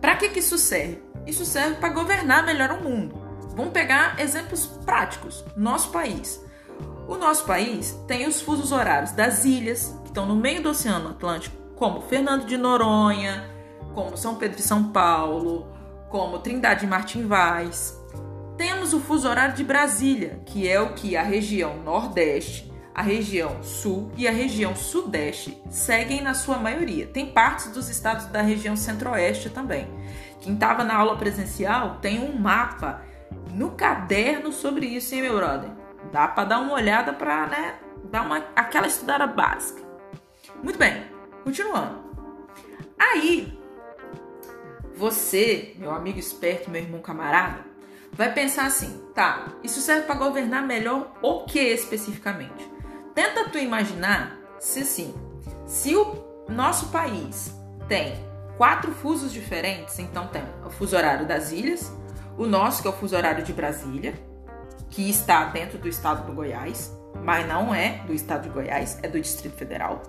Para 0.00 0.16
que, 0.16 0.30
que 0.30 0.38
isso 0.38 0.58
serve? 0.58 1.02
Isso 1.26 1.44
serve 1.44 1.76
para 1.76 1.90
governar 1.90 2.44
melhor 2.44 2.72
o 2.72 2.82
mundo. 2.82 3.19
Vamos 3.54 3.72
pegar 3.72 4.18
exemplos 4.20 4.66
práticos. 4.84 5.44
Nosso 5.56 5.90
país. 5.90 6.44
O 7.06 7.16
nosso 7.16 7.44
país 7.44 7.98
tem 8.06 8.26
os 8.26 8.40
fusos 8.40 8.72
horários 8.72 9.12
das 9.12 9.44
ilhas, 9.44 9.96
que 10.02 10.08
estão 10.08 10.26
no 10.26 10.36
meio 10.36 10.62
do 10.62 10.70
Oceano 10.70 11.10
Atlântico, 11.10 11.56
como 11.74 12.02
Fernando 12.02 12.46
de 12.46 12.56
Noronha, 12.56 13.50
como 13.94 14.16
São 14.16 14.36
Pedro 14.36 14.60
e 14.60 14.62
São 14.62 14.84
Paulo, 14.92 15.66
como 16.08 16.38
Trindade 16.38 16.84
e 16.84 16.88
Martim 16.88 17.26
Vaz. 17.26 17.98
Temos 18.56 18.92
o 18.92 19.00
fuso 19.00 19.28
horário 19.28 19.54
de 19.54 19.64
Brasília, 19.64 20.40
que 20.46 20.68
é 20.68 20.80
o 20.80 20.92
que 20.92 21.16
a 21.16 21.22
região 21.22 21.82
Nordeste, 21.82 22.70
a 22.94 23.02
região 23.02 23.62
Sul 23.62 24.12
e 24.16 24.28
a 24.28 24.30
região 24.30 24.76
Sudeste 24.76 25.60
seguem 25.70 26.20
na 26.20 26.34
sua 26.34 26.58
maioria. 26.58 27.06
Tem 27.06 27.32
partes 27.32 27.68
dos 27.72 27.88
estados 27.88 28.26
da 28.26 28.42
região 28.42 28.76
Centro-Oeste 28.76 29.48
também. 29.48 29.88
Quem 30.40 30.54
estava 30.54 30.84
na 30.84 30.94
aula 30.94 31.16
presencial 31.16 31.98
tem 32.02 32.20
um 32.20 32.38
mapa 32.38 33.02
no 33.52 33.72
caderno 33.72 34.52
sobre 34.52 34.86
isso, 34.86 35.14
hein, 35.14 35.22
meu 35.22 35.36
brother? 35.36 35.70
Dá 36.12 36.28
para 36.28 36.44
dar 36.44 36.60
uma 36.60 36.72
olhada 36.72 37.12
para, 37.12 37.46
né, 37.46 37.78
dar 38.04 38.22
uma 38.22 38.38
aquela 38.56 38.86
estudada 38.86 39.26
básica. 39.26 39.82
Muito 40.62 40.78
bem, 40.78 41.04
continuando. 41.44 41.98
Aí, 42.98 43.58
você, 44.94 45.74
meu 45.78 45.90
amigo 45.90 46.18
esperto, 46.18 46.70
meu 46.70 46.82
irmão 46.82 47.00
camarada, 47.00 47.64
vai 48.12 48.32
pensar 48.32 48.66
assim, 48.66 49.02
tá, 49.14 49.48
isso 49.62 49.80
serve 49.80 50.06
para 50.06 50.14
governar 50.14 50.62
melhor 50.62 51.12
o 51.22 51.44
que 51.44 51.58
especificamente? 51.58 52.70
Tenta 53.14 53.48
tu 53.48 53.58
imaginar 53.58 54.38
se 54.58 54.80
assim, 54.80 55.14
se 55.66 55.96
o 55.96 56.44
nosso 56.48 56.88
país 56.88 57.54
tem 57.88 58.14
quatro 58.58 58.92
fusos 58.92 59.32
diferentes, 59.32 59.98
então 59.98 60.28
tem 60.28 60.42
o 60.66 60.70
fuso 60.70 60.96
horário 60.96 61.26
das 61.26 61.50
ilhas, 61.50 61.90
o 62.40 62.46
nosso 62.46 62.80
que 62.80 62.88
é 62.88 62.90
o 62.90 62.94
fuso 62.94 63.14
horário 63.14 63.44
de 63.44 63.52
Brasília, 63.52 64.14
que 64.88 65.10
está 65.10 65.44
dentro 65.44 65.76
do 65.76 65.86
estado 65.86 66.26
do 66.26 66.32
Goiás, 66.32 66.90
mas 67.22 67.46
não 67.46 67.74
é 67.74 67.98
do 68.06 68.14
estado 68.14 68.44
de 68.44 68.48
Goiás, 68.48 68.98
é 69.02 69.08
do 69.08 69.20
Distrito 69.20 69.58
Federal. 69.58 70.00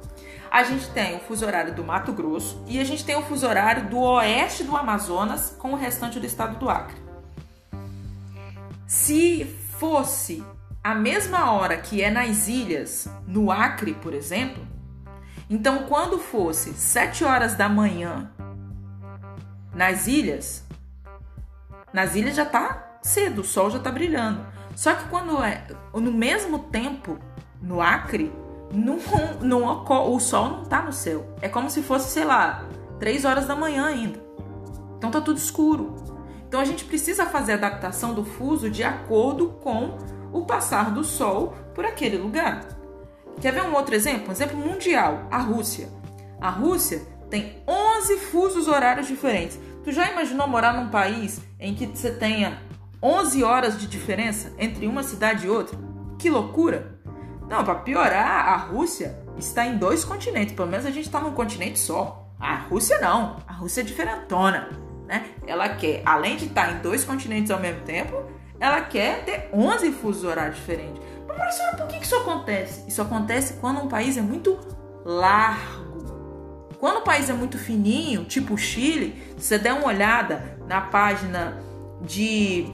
A 0.49 0.63
gente 0.63 0.89
tem 0.91 1.13
o 1.13 1.19
fuso 1.19 1.45
horário 1.45 1.75
do 1.75 1.83
Mato 1.83 2.13
Grosso 2.13 2.63
e 2.65 2.79
a 2.79 2.85
gente 2.85 3.03
tem 3.03 3.17
o 3.17 3.21
fuso 3.21 3.45
horário 3.45 3.89
do 3.89 3.99
oeste 3.99 4.63
do 4.63 4.77
Amazonas 4.77 5.53
com 5.59 5.73
o 5.73 5.75
restante 5.75 6.21
do 6.21 6.25
estado 6.25 6.57
do 6.57 6.69
Acre. 6.69 6.95
Se 8.87 9.43
fosse 9.77 10.41
a 10.81 10.95
mesma 10.95 11.51
hora 11.51 11.75
que 11.75 12.01
é 12.01 12.09
nas 12.09 12.47
ilhas, 12.47 13.09
no 13.27 13.51
Acre, 13.51 13.93
por 13.93 14.13
exemplo, 14.13 14.65
então 15.49 15.79
quando 15.79 16.17
fosse 16.17 16.71
7 16.75 17.25
horas 17.25 17.55
da 17.55 17.67
manhã 17.67 18.31
nas 19.75 20.07
ilhas, 20.07 20.70
nas 21.93 22.15
ilhas 22.15 22.35
já 22.35 22.45
tá 22.45 22.99
cedo, 23.01 23.41
o 23.41 23.43
sol 23.43 23.69
já 23.69 23.79
tá 23.79 23.91
brilhando. 23.91 24.45
Só 24.75 24.93
que 24.93 25.07
quando 25.09 25.43
é 25.43 25.65
no 25.93 26.11
mesmo 26.11 26.59
tempo, 26.59 27.17
no 27.61 27.81
Acre, 27.81 28.31
não, 28.73 28.97
não, 29.41 29.85
o 30.13 30.19
sol 30.19 30.49
não 30.49 30.65
tá 30.65 30.81
no 30.81 30.93
céu. 30.93 31.35
É 31.41 31.49
como 31.49 31.69
se 31.69 31.81
fosse, 31.81 32.09
sei 32.11 32.23
lá, 32.23 32.63
3 32.99 33.25
horas 33.25 33.45
da 33.45 33.55
manhã 33.55 33.85
ainda. 33.85 34.19
Então 34.97 35.11
tá 35.11 35.19
tudo 35.19 35.37
escuro. 35.37 35.95
Então 36.47 36.59
a 36.59 36.65
gente 36.65 36.85
precisa 36.85 37.25
fazer 37.25 37.53
a 37.53 37.55
adaptação 37.55 38.13
do 38.13 38.23
fuso 38.23 38.69
de 38.69 38.83
acordo 38.83 39.49
com 39.61 39.97
o 40.31 40.45
passar 40.45 40.91
do 40.91 41.03
sol 41.03 41.55
por 41.73 41.85
aquele 41.85 42.17
lugar. 42.17 42.67
Quer 43.41 43.53
ver 43.53 43.63
um 43.63 43.73
outro 43.73 43.95
exemplo? 43.95 44.29
Um 44.29 44.31
exemplo 44.31 44.57
mundial, 44.57 45.27
a 45.31 45.37
Rússia. 45.37 45.89
A 46.39 46.49
Rússia 46.49 47.01
tem 47.29 47.63
11 47.67 48.17
fusos 48.17 48.67
horários 48.67 49.07
diferentes. 49.07 49.59
Tu 49.83 49.91
já 49.91 50.11
imaginou 50.11 50.47
morar 50.47 50.73
num 50.73 50.89
país 50.89 51.41
em 51.59 51.73
que 51.73 51.87
você 51.87 52.11
tenha 52.11 52.59
11 53.01 53.43
horas 53.43 53.79
de 53.79 53.87
diferença 53.87 54.53
entre 54.57 54.85
uma 54.87 55.03
cidade 55.03 55.47
e 55.47 55.49
outra. 55.49 55.77
Que 56.19 56.29
loucura! 56.29 56.99
Não, 57.49 57.63
para 57.65 57.75
piorar, 57.75 58.47
a 58.47 58.55
Rússia 58.55 59.19
está 59.37 59.65
em 59.65 59.77
dois 59.77 60.05
continentes. 60.05 60.55
Pelo 60.55 60.69
menos 60.69 60.85
a 60.85 60.91
gente 60.91 61.05
está 61.05 61.19
num 61.19 61.33
continente 61.33 61.79
só. 61.79 62.29
A 62.39 62.55
Rússia 62.55 62.99
não. 62.99 63.37
A 63.47 63.53
Rússia 63.53 63.81
é 63.81 63.83
diferentona. 63.83 64.69
né? 65.07 65.25
Ela 65.45 65.67
quer, 65.69 66.01
além 66.05 66.37
de 66.37 66.45
estar 66.45 66.71
em 66.71 66.79
dois 66.79 67.03
continentes 67.03 67.51
ao 67.51 67.59
mesmo 67.59 67.81
tempo, 67.81 68.23
ela 68.59 68.81
quer 68.81 69.25
ter 69.25 69.49
11 69.51 69.91
fusos 69.91 70.23
horários 70.23 70.55
diferentes. 70.55 71.01
Mas, 71.27 71.57
por 71.75 71.87
que 71.87 71.97
isso 71.97 72.15
acontece? 72.15 72.87
Isso 72.87 73.01
acontece 73.01 73.53
quando 73.55 73.81
um 73.81 73.87
país 73.87 74.15
é 74.15 74.21
muito 74.21 74.57
largo. 75.03 75.90
Quando 76.81 76.97
o 76.97 77.01
país 77.03 77.29
é 77.29 77.33
muito 77.33 77.59
fininho, 77.59 78.25
tipo 78.25 78.55
o 78.55 78.57
Chile, 78.57 79.35
se 79.37 79.45
você 79.45 79.59
der 79.59 79.71
uma 79.71 79.85
olhada 79.85 80.57
na 80.67 80.81
página 80.81 81.61
de 82.01 82.73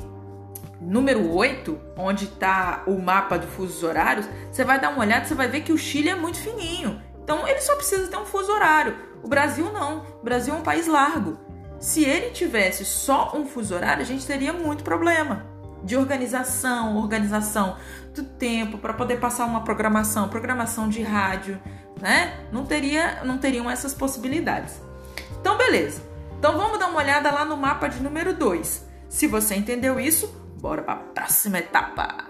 número 0.80 1.30
8, 1.30 1.78
onde 1.98 2.24
está 2.24 2.84
o 2.88 2.98
mapa 2.98 3.38
de 3.38 3.46
fusos 3.48 3.84
horários, 3.84 4.26
você 4.50 4.64
vai 4.64 4.80
dar 4.80 4.92
uma 4.92 5.02
olhada 5.02 5.26
você 5.26 5.36
vai 5.36 5.50
ver 5.50 5.60
que 5.60 5.74
o 5.74 5.78
Chile 5.78 6.08
é 6.08 6.16
muito 6.16 6.38
fininho. 6.38 7.02
Então 7.22 7.46
ele 7.46 7.60
só 7.60 7.76
precisa 7.76 8.08
ter 8.08 8.16
um 8.16 8.26
fuso 8.26 8.50
horário. 8.50 8.96
O 9.22 9.28
Brasil 9.28 9.74
não. 9.74 10.06
O 10.22 10.24
Brasil 10.24 10.54
é 10.54 10.58
um 10.58 10.64
país 10.64 10.88
largo. 10.88 11.38
Se 11.78 12.06
ele 12.06 12.30
tivesse 12.30 12.86
só 12.86 13.34
um 13.36 13.46
fuso 13.46 13.76
horário, 13.76 14.04
a 14.04 14.06
gente 14.06 14.26
teria 14.26 14.54
muito 14.54 14.86
problema 14.86 15.46
de 15.84 15.98
organização, 15.98 16.96
organização 16.96 17.76
do 18.16 18.24
tempo 18.24 18.78
para 18.78 18.94
poder 18.94 19.20
passar 19.20 19.46
uma 19.46 19.66
programação, 19.66 20.30
programação 20.30 20.88
de 20.88 21.02
rádio, 21.02 21.60
né? 22.02 22.48
Não 22.52 22.66
teria, 22.66 23.24
não 23.24 23.38
teriam 23.38 23.70
essas 23.70 23.94
possibilidades. 23.94 24.82
Então, 25.40 25.58
beleza. 25.58 26.02
Então 26.38 26.56
vamos 26.56 26.78
dar 26.78 26.88
uma 26.88 27.00
olhada 27.00 27.32
lá 27.32 27.44
no 27.44 27.58
mapa 27.58 27.88
de 27.88 28.02
número 28.02 28.32
2. 28.34 28.86
Se 29.10 29.26
você 29.26 29.56
entendeu 29.56 30.00
isso, 30.00 30.28
bora 30.62 30.84
para 30.84 30.94
a 30.94 30.98
próxima 30.98 31.58
etapa. 31.58 32.26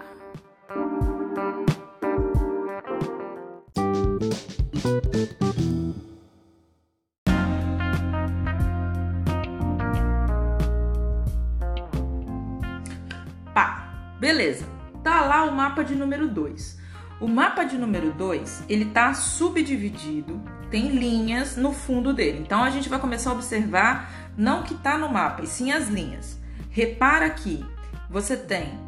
Pá, 13.52 14.14
beleza. 14.18 14.64
Tá 15.04 15.20
lá 15.20 15.44
o 15.44 15.52
mapa 15.52 15.84
de 15.84 15.94
número 15.94 16.28
2. 16.28 16.78
O 17.20 17.26
mapa 17.26 17.64
de 17.64 17.76
número 17.76 18.12
2, 18.12 18.64
ele 18.68 18.84
tá 18.86 19.12
subdividido, 19.12 20.40
tem 20.70 20.88
linhas 20.88 21.56
no 21.56 21.72
fundo 21.72 22.12
dele. 22.12 22.38
Então 22.38 22.62
a 22.62 22.70
gente 22.70 22.88
vai 22.88 23.00
começar 23.00 23.30
a 23.30 23.32
observar 23.32 24.30
não 24.36 24.60
o 24.60 24.62
que 24.62 24.74
tá 24.74 24.96
no 24.96 25.08
mapa, 25.08 25.42
e 25.42 25.46
sim 25.46 25.72
as 25.72 25.88
linhas. 25.88 26.38
Repara 26.70 27.28
que 27.30 27.64
você 28.08 28.36
tem 28.36 28.78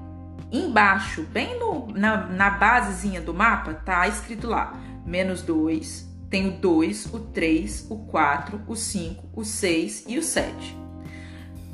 embaixo, 0.52 1.22
bem 1.22 1.58
no, 1.58 1.88
na, 1.92 2.26
na 2.28 2.50
basezinha 2.50 3.20
do 3.20 3.34
mapa, 3.34 3.74
tá 3.74 4.06
escrito 4.06 4.46
lá 4.46 4.74
menos 5.04 5.42
2, 5.42 6.08
tem 6.28 6.48
o 6.48 6.52
2, 6.52 7.06
o 7.06 7.18
3, 7.18 7.86
o 7.90 7.98
4, 8.06 8.62
o 8.68 8.76
5, 8.76 9.28
o 9.34 9.44
6 9.44 10.04
e 10.06 10.18
o 10.18 10.22
7. 10.22 10.78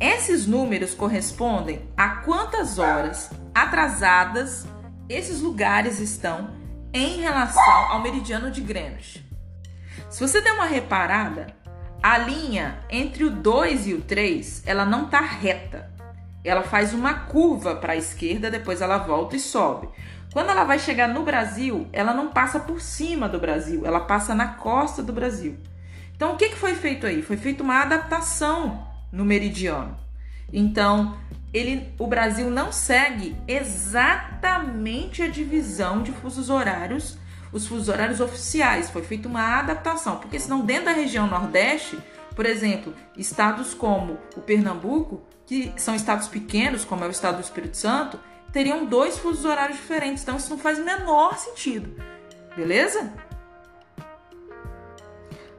Esses 0.00 0.46
números 0.46 0.94
correspondem 0.94 1.82
a 1.96 2.08
quantas 2.16 2.78
horas 2.78 3.30
atrasadas 3.54 4.66
esses 5.08 5.40
lugares 5.40 6.00
estão 6.00 6.50
em 6.92 7.20
relação 7.20 7.62
ao 7.90 8.02
meridiano 8.02 8.50
de 8.50 8.60
Greenwich. 8.60 9.24
Se 10.10 10.20
você 10.20 10.40
der 10.40 10.52
uma 10.52 10.66
reparada, 10.66 11.46
a 12.02 12.18
linha 12.18 12.78
entre 12.90 13.24
o 13.24 13.30
2 13.30 13.86
e 13.88 13.94
o 13.94 14.00
3, 14.00 14.62
ela 14.66 14.84
não 14.84 15.04
está 15.04 15.20
reta. 15.20 15.90
Ela 16.44 16.62
faz 16.62 16.94
uma 16.94 17.14
curva 17.14 17.76
para 17.76 17.94
a 17.94 17.96
esquerda, 17.96 18.50
depois 18.50 18.80
ela 18.80 18.98
volta 18.98 19.36
e 19.36 19.40
sobe. 19.40 19.88
Quando 20.32 20.50
ela 20.50 20.64
vai 20.64 20.78
chegar 20.78 21.08
no 21.08 21.22
Brasil, 21.22 21.88
ela 21.92 22.12
não 22.12 22.28
passa 22.28 22.60
por 22.60 22.80
cima 22.80 23.28
do 23.28 23.40
Brasil, 23.40 23.86
ela 23.86 24.00
passa 24.00 24.34
na 24.34 24.48
costa 24.48 25.02
do 25.02 25.12
Brasil. 25.12 25.56
Então, 26.14 26.32
o 26.32 26.36
que, 26.36 26.50
que 26.50 26.56
foi 26.56 26.74
feito 26.74 27.06
aí? 27.06 27.22
Foi 27.22 27.36
feita 27.36 27.62
uma 27.62 27.82
adaptação 27.82 28.86
no 29.10 29.24
meridiano. 29.24 29.96
Então, 30.52 31.16
ele, 31.56 31.94
o 31.98 32.06
Brasil 32.06 32.50
não 32.50 32.70
segue 32.70 33.36
exatamente 33.48 35.22
a 35.22 35.28
divisão 35.28 36.02
de 36.02 36.12
fusos 36.12 36.50
horários, 36.50 37.16
os 37.52 37.66
fusos 37.66 37.88
horários 37.88 38.20
oficiais. 38.20 38.90
Foi 38.90 39.02
feita 39.02 39.26
uma 39.26 39.58
adaptação, 39.58 40.16
porque 40.18 40.38
senão 40.38 40.60
dentro 40.60 40.86
da 40.86 40.92
região 40.92 41.26
Nordeste, 41.26 41.98
por 42.34 42.44
exemplo, 42.44 42.94
estados 43.16 43.72
como 43.72 44.18
o 44.36 44.40
Pernambuco, 44.40 45.22
que 45.46 45.72
são 45.76 45.94
estados 45.94 46.28
pequenos, 46.28 46.84
como 46.84 47.04
é 47.04 47.06
o 47.06 47.10
estado 47.10 47.36
do 47.36 47.42
Espírito 47.42 47.76
Santo, 47.76 48.20
teriam 48.52 48.84
dois 48.84 49.16
fusos 49.16 49.44
horários 49.44 49.78
diferentes. 49.78 50.22
Então 50.22 50.36
isso 50.36 50.50
não 50.50 50.58
faz 50.58 50.78
o 50.78 50.84
menor 50.84 51.38
sentido. 51.38 51.94
Beleza? 52.54 53.12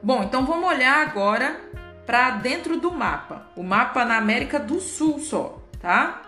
Bom, 0.00 0.22
então 0.22 0.46
vamos 0.46 0.68
olhar 0.68 1.04
agora 1.04 1.60
para 2.06 2.30
dentro 2.30 2.78
do 2.78 2.92
mapa. 2.92 3.48
O 3.56 3.62
mapa 3.64 4.04
na 4.04 4.16
América 4.16 4.60
do 4.60 4.80
Sul 4.80 5.18
só, 5.18 5.60
tá? 5.80 6.22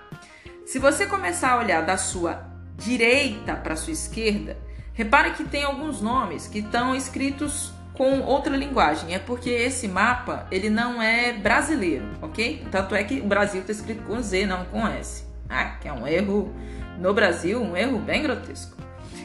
Se 0.65 0.79
você 0.79 1.07
começar 1.07 1.53
a 1.53 1.59
olhar 1.59 1.83
da 1.83 1.97
sua 1.97 2.47
direita 2.77 3.55
para 3.55 3.77
sua 3.77 3.93
esquerda, 3.93 4.57
repare 4.95 5.33
que 5.33 5.45
tem 5.45 5.65
alguns 5.65 6.01
nomes 6.01 6.47
que 6.47 6.61
estão 6.61 6.95
escritos 6.95 7.73
com 7.93 8.21
outra 8.21 8.57
linguagem. 8.57 9.15
É 9.15 9.19
porque 9.19 9.51
esse 9.51 9.87
mapa 9.87 10.47
ele 10.51 10.71
não 10.71 11.03
é 11.03 11.33
brasileiro, 11.33 12.07
ok? 12.23 12.67
Tanto 12.71 12.95
é 12.95 13.05
que 13.05 13.21
o 13.21 13.27
Brasil 13.27 13.61
está 13.61 13.73
escrito 13.73 14.03
com 14.05 14.23
Z, 14.23 14.47
não 14.47 14.65
com 14.67 14.87
S. 14.87 15.25
Ah, 15.49 15.77
que 15.81 15.89
é 15.89 15.93
um 15.93 16.07
erro 16.07 16.55
no 16.99 17.13
Brasil, 17.13 17.61
um 17.61 17.77
erro 17.77 17.99
bem 17.99 18.23
grotesco. 18.23 18.77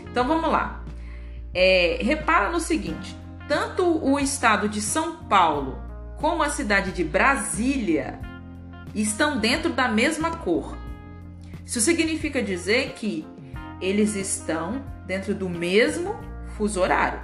Então 0.02 0.28
vamos 0.28 0.52
lá. 0.52 0.84
É, 1.54 2.00
repara 2.02 2.50
no 2.50 2.60
seguinte: 2.60 3.16
tanto 3.48 3.86
o 4.04 4.20
estado 4.20 4.68
de 4.68 4.82
São 4.82 5.24
Paulo 5.26 5.78
como 6.18 6.42
a 6.42 6.50
cidade 6.50 6.92
de 6.92 7.04
Brasília 7.04 8.20
estão 9.02 9.38
dentro 9.38 9.74
da 9.74 9.88
mesma 9.88 10.38
cor. 10.38 10.78
Isso 11.66 11.82
significa 11.82 12.42
dizer 12.42 12.94
que 12.94 13.28
eles 13.82 14.16
estão 14.16 14.84
dentro 15.06 15.34
do 15.36 15.50
mesmo 15.50 16.16
fuso 16.56 16.80
horário. 16.80 17.20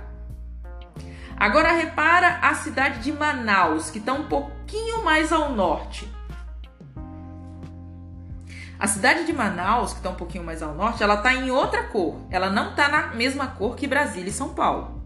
Agora 1.37 1.71
repara 1.71 2.39
a 2.41 2.53
cidade 2.53 2.99
de 2.99 3.11
Manaus, 3.11 3.89
que 3.89 3.97
está 3.97 4.13
um 4.13 4.25
pouquinho 4.25 5.03
mais 5.03 5.31
ao 5.31 5.53
norte. 5.53 6.07
A 8.77 8.87
cidade 8.87 9.25
de 9.25 9.33
Manaus, 9.33 9.91
que 9.91 9.99
está 9.99 10.09
um 10.09 10.15
pouquinho 10.15 10.43
mais 10.43 10.61
ao 10.61 10.73
norte, 10.73 11.03
ela 11.03 11.15
está 11.15 11.33
em 11.33 11.51
outra 11.51 11.83
cor. 11.83 12.17
Ela 12.29 12.49
não 12.49 12.71
está 12.71 12.89
na 12.89 13.07
mesma 13.07 13.47
cor 13.47 13.75
que 13.75 13.87
Brasília 13.87 14.29
e 14.29 14.33
São 14.33 14.49
Paulo. 14.49 15.01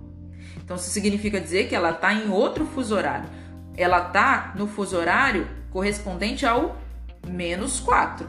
Então, 0.57 0.77
isso 0.77 0.89
significa 0.89 1.39
dizer 1.39 1.67
que 1.67 1.75
ela 1.75 1.91
está 1.91 2.13
em 2.13 2.29
outro 2.29 2.65
fuso 2.65 2.95
horário. 2.95 3.29
Ela 3.77 4.07
está 4.07 4.53
no 4.55 4.65
fuso 4.65 4.97
horário 4.97 5.47
correspondente 5.75 6.45
ao 6.45 6.77
menos 7.27 7.81
4. 7.81 8.25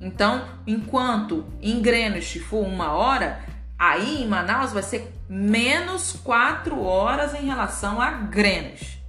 Então, 0.00 0.48
enquanto 0.66 1.46
em 1.62 1.80
Greenwich 1.80 2.40
for 2.40 2.66
uma 2.66 2.90
hora, 2.90 3.40
aí 3.78 4.24
em 4.24 4.26
Manaus 4.26 4.72
vai 4.72 4.82
ser 4.82 5.14
menos 5.28 6.14
4 6.24 6.82
horas 6.82 7.34
em 7.34 7.46
relação 7.46 8.02
a 8.02 8.10
Greenwich. 8.10 9.00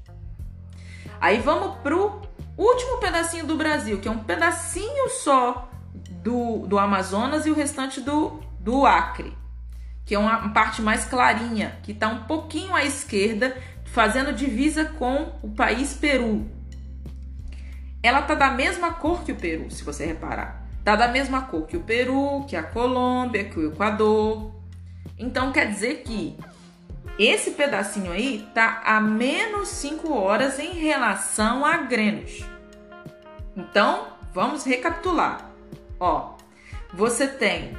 Aí 1.19 1.39
vamos 1.39 1.77
pro 1.79 2.21
último 2.55 2.99
pedacinho 2.99 3.47
do 3.47 3.55
Brasil, 3.55 3.99
que 3.99 4.07
é 4.07 4.11
um 4.11 4.23
pedacinho 4.23 5.09
só 5.09 5.67
do, 6.23 6.59
do 6.67 6.77
Amazonas 6.77 7.47
e 7.47 7.49
o 7.49 7.55
restante 7.55 7.99
do, 7.99 8.39
do 8.59 8.85
Acre, 8.85 9.35
que 10.05 10.13
é 10.13 10.19
uma 10.19 10.49
parte 10.49 10.79
mais 10.79 11.05
clarinha, 11.05 11.79
que 11.81 11.91
está 11.91 12.07
um 12.07 12.25
pouquinho 12.25 12.75
à 12.75 12.85
esquerda, 12.85 13.57
fazendo 13.83 14.31
divisa 14.31 14.85
com 14.85 15.33
o 15.41 15.49
país 15.49 15.95
Peru. 15.95 16.55
Ela 18.01 18.21
tá 18.21 18.35
da 18.35 18.51
mesma 18.51 18.93
cor 18.93 19.23
que 19.23 19.31
o 19.31 19.35
Peru, 19.35 19.69
se 19.71 19.83
você 19.83 20.05
reparar. 20.05 20.63
Tá 20.83 20.95
da 20.95 21.07
mesma 21.07 21.41
cor 21.41 21.65
que 21.67 21.75
o 21.75 21.83
Peru, 21.83 22.45
que 22.47 22.55
a 22.55 22.63
Colômbia, 22.63 23.45
que 23.45 23.59
o 23.59 23.71
Equador. 23.71 24.51
Então 25.17 25.51
quer 25.51 25.69
dizer 25.69 26.03
que 26.03 26.37
esse 27.19 27.51
pedacinho 27.51 28.11
aí 28.11 28.47
tá 28.53 28.81
a 28.85 29.01
menos 29.01 29.69
5 29.69 30.13
horas 30.13 30.59
em 30.59 30.73
relação 30.73 31.65
a 31.65 31.77
Greenwich. 31.77 32.45
Então, 33.55 34.07
vamos 34.31 34.63
recapitular. 34.63 35.49
Ó, 35.99 36.35
você 36.93 37.27
tem 37.27 37.75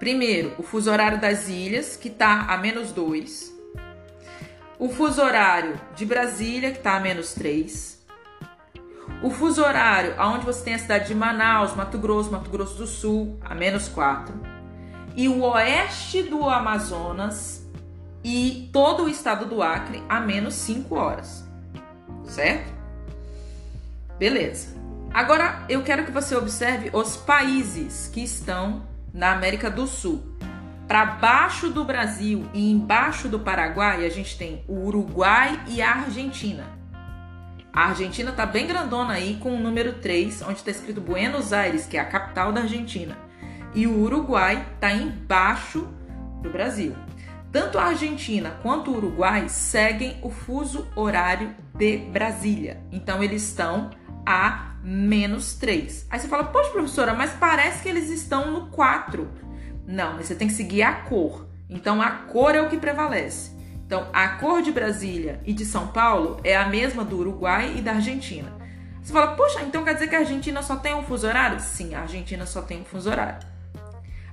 primeiro 0.00 0.52
o 0.58 0.64
fuso 0.64 0.90
horário 0.90 1.20
das 1.20 1.48
ilhas, 1.48 1.96
que 1.96 2.10
tá 2.10 2.46
a 2.48 2.56
menos 2.56 2.90
2. 2.90 3.54
O 4.80 4.88
fuso 4.88 5.22
horário 5.22 5.80
de 5.94 6.04
Brasília, 6.04 6.72
que 6.72 6.80
tá 6.80 6.96
a 6.96 7.00
menos 7.00 7.34
3. 7.34 8.04
O 9.22 9.30
fuso 9.30 9.62
horário 9.62 10.14
aonde 10.18 10.44
você 10.44 10.64
tem 10.64 10.74
a 10.74 10.78
cidade 10.78 11.08
de 11.08 11.14
Manaus, 11.14 11.74
Mato 11.74 11.98
Grosso, 11.98 12.30
Mato 12.30 12.50
Grosso 12.50 12.76
do 12.76 12.86
Sul, 12.86 13.38
a 13.42 13.54
menos 13.54 13.88
4. 13.88 14.34
E 15.16 15.28
o 15.28 15.42
oeste 15.42 16.22
do 16.22 16.48
Amazonas, 16.48 17.66
e 18.22 18.68
todo 18.72 19.04
o 19.04 19.08
estado 19.08 19.46
do 19.46 19.62
Acre 19.62 20.02
a 20.08 20.20
menos 20.20 20.54
5 20.54 20.94
horas. 20.94 21.48
Certo? 22.24 22.74
Beleza. 24.18 24.76
Agora 25.14 25.64
eu 25.68 25.82
quero 25.82 26.04
que 26.04 26.10
você 26.10 26.34
observe 26.34 26.90
os 26.92 27.16
países 27.16 28.10
que 28.12 28.22
estão 28.22 28.82
na 29.14 29.32
América 29.32 29.70
do 29.70 29.86
Sul. 29.86 30.22
Para 30.86 31.06
baixo 31.06 31.70
do 31.70 31.84
Brasil 31.84 32.48
e 32.52 32.70
embaixo 32.70 33.28
do 33.28 33.40
Paraguai, 33.40 34.04
a 34.04 34.08
gente 34.10 34.36
tem 34.36 34.64
o 34.68 34.86
Uruguai 34.86 35.62
e 35.68 35.80
a 35.80 35.94
Argentina. 35.94 36.75
A 37.76 37.88
Argentina 37.88 38.32
tá 38.32 38.46
bem 38.46 38.66
grandona 38.66 39.12
aí 39.12 39.36
com 39.36 39.54
o 39.54 39.60
número 39.60 39.92
3, 39.92 40.40
onde 40.40 40.60
está 40.60 40.70
escrito 40.70 40.98
Buenos 40.98 41.52
Aires, 41.52 41.84
que 41.84 41.98
é 41.98 42.00
a 42.00 42.06
capital 42.06 42.50
da 42.50 42.62
Argentina. 42.62 43.18
E 43.74 43.86
o 43.86 44.00
Uruguai 44.00 44.66
tá 44.80 44.90
embaixo 44.90 45.86
do 46.40 46.48
Brasil. 46.48 46.96
Tanto 47.52 47.78
a 47.78 47.84
Argentina 47.84 48.56
quanto 48.62 48.90
o 48.90 48.96
Uruguai 48.96 49.50
seguem 49.50 50.16
o 50.22 50.30
fuso 50.30 50.88
horário 50.96 51.54
de 51.74 51.98
Brasília. 51.98 52.82
Então 52.90 53.22
eles 53.22 53.42
estão 53.42 53.90
a 54.24 54.76
menos 54.82 55.52
3. 55.56 56.06
Aí 56.08 56.18
você 56.18 56.28
fala, 56.28 56.44
poxa, 56.44 56.70
professora, 56.70 57.12
mas 57.12 57.34
parece 57.34 57.82
que 57.82 57.90
eles 57.90 58.08
estão 58.08 58.52
no 58.52 58.70
4. 58.70 59.30
Não, 59.86 60.16
você 60.16 60.34
tem 60.34 60.48
que 60.48 60.54
seguir 60.54 60.82
a 60.82 60.94
cor. 60.94 61.46
Então 61.68 62.00
a 62.00 62.10
cor 62.10 62.54
é 62.54 62.62
o 62.62 62.70
que 62.70 62.78
prevalece. 62.78 63.55
Então 63.86 64.08
a 64.12 64.28
cor 64.30 64.62
de 64.62 64.72
Brasília 64.72 65.40
e 65.44 65.52
de 65.52 65.64
São 65.64 65.86
Paulo 65.88 66.40
é 66.42 66.56
a 66.56 66.68
mesma 66.68 67.04
do 67.04 67.18
Uruguai 67.18 67.74
e 67.76 67.80
da 67.80 67.92
Argentina. 67.92 68.52
Você 69.00 69.12
fala, 69.12 69.36
poxa, 69.36 69.62
então 69.62 69.84
quer 69.84 69.94
dizer 69.94 70.08
que 70.08 70.16
a 70.16 70.18
Argentina 70.18 70.60
só 70.62 70.74
tem 70.74 70.92
um 70.92 71.04
fuso 71.04 71.28
horário? 71.28 71.60
Sim, 71.60 71.94
a 71.94 72.00
Argentina 72.00 72.44
só 72.44 72.60
tem 72.60 72.80
um 72.80 72.84
fuso 72.84 73.08
horário. 73.08 73.38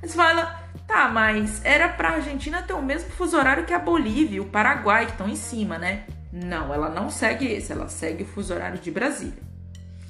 Você 0.02 0.16
fala, 0.16 0.60
tá, 0.88 1.08
mas 1.08 1.64
era 1.64 1.88
pra 1.88 2.16
Argentina 2.16 2.64
ter 2.64 2.74
o 2.74 2.82
mesmo 2.82 3.12
fuso 3.12 3.38
horário 3.38 3.66
que 3.66 3.74
a 3.74 3.80
Bolívia 3.80 4.38
e 4.38 4.40
o 4.40 4.46
Paraguai, 4.46 5.06
que 5.06 5.12
estão 5.12 5.30
em 5.30 5.36
cima, 5.36 5.78
né? 5.78 6.06
Não, 6.32 6.74
ela 6.74 6.90
não 6.90 7.12
segue 7.12 7.46
esse, 7.46 7.72
ela 7.72 7.88
segue 7.88 8.24
o 8.24 8.26
fuso 8.26 8.52
horário 8.52 8.80
de 8.80 8.90
Brasília. 8.90 9.44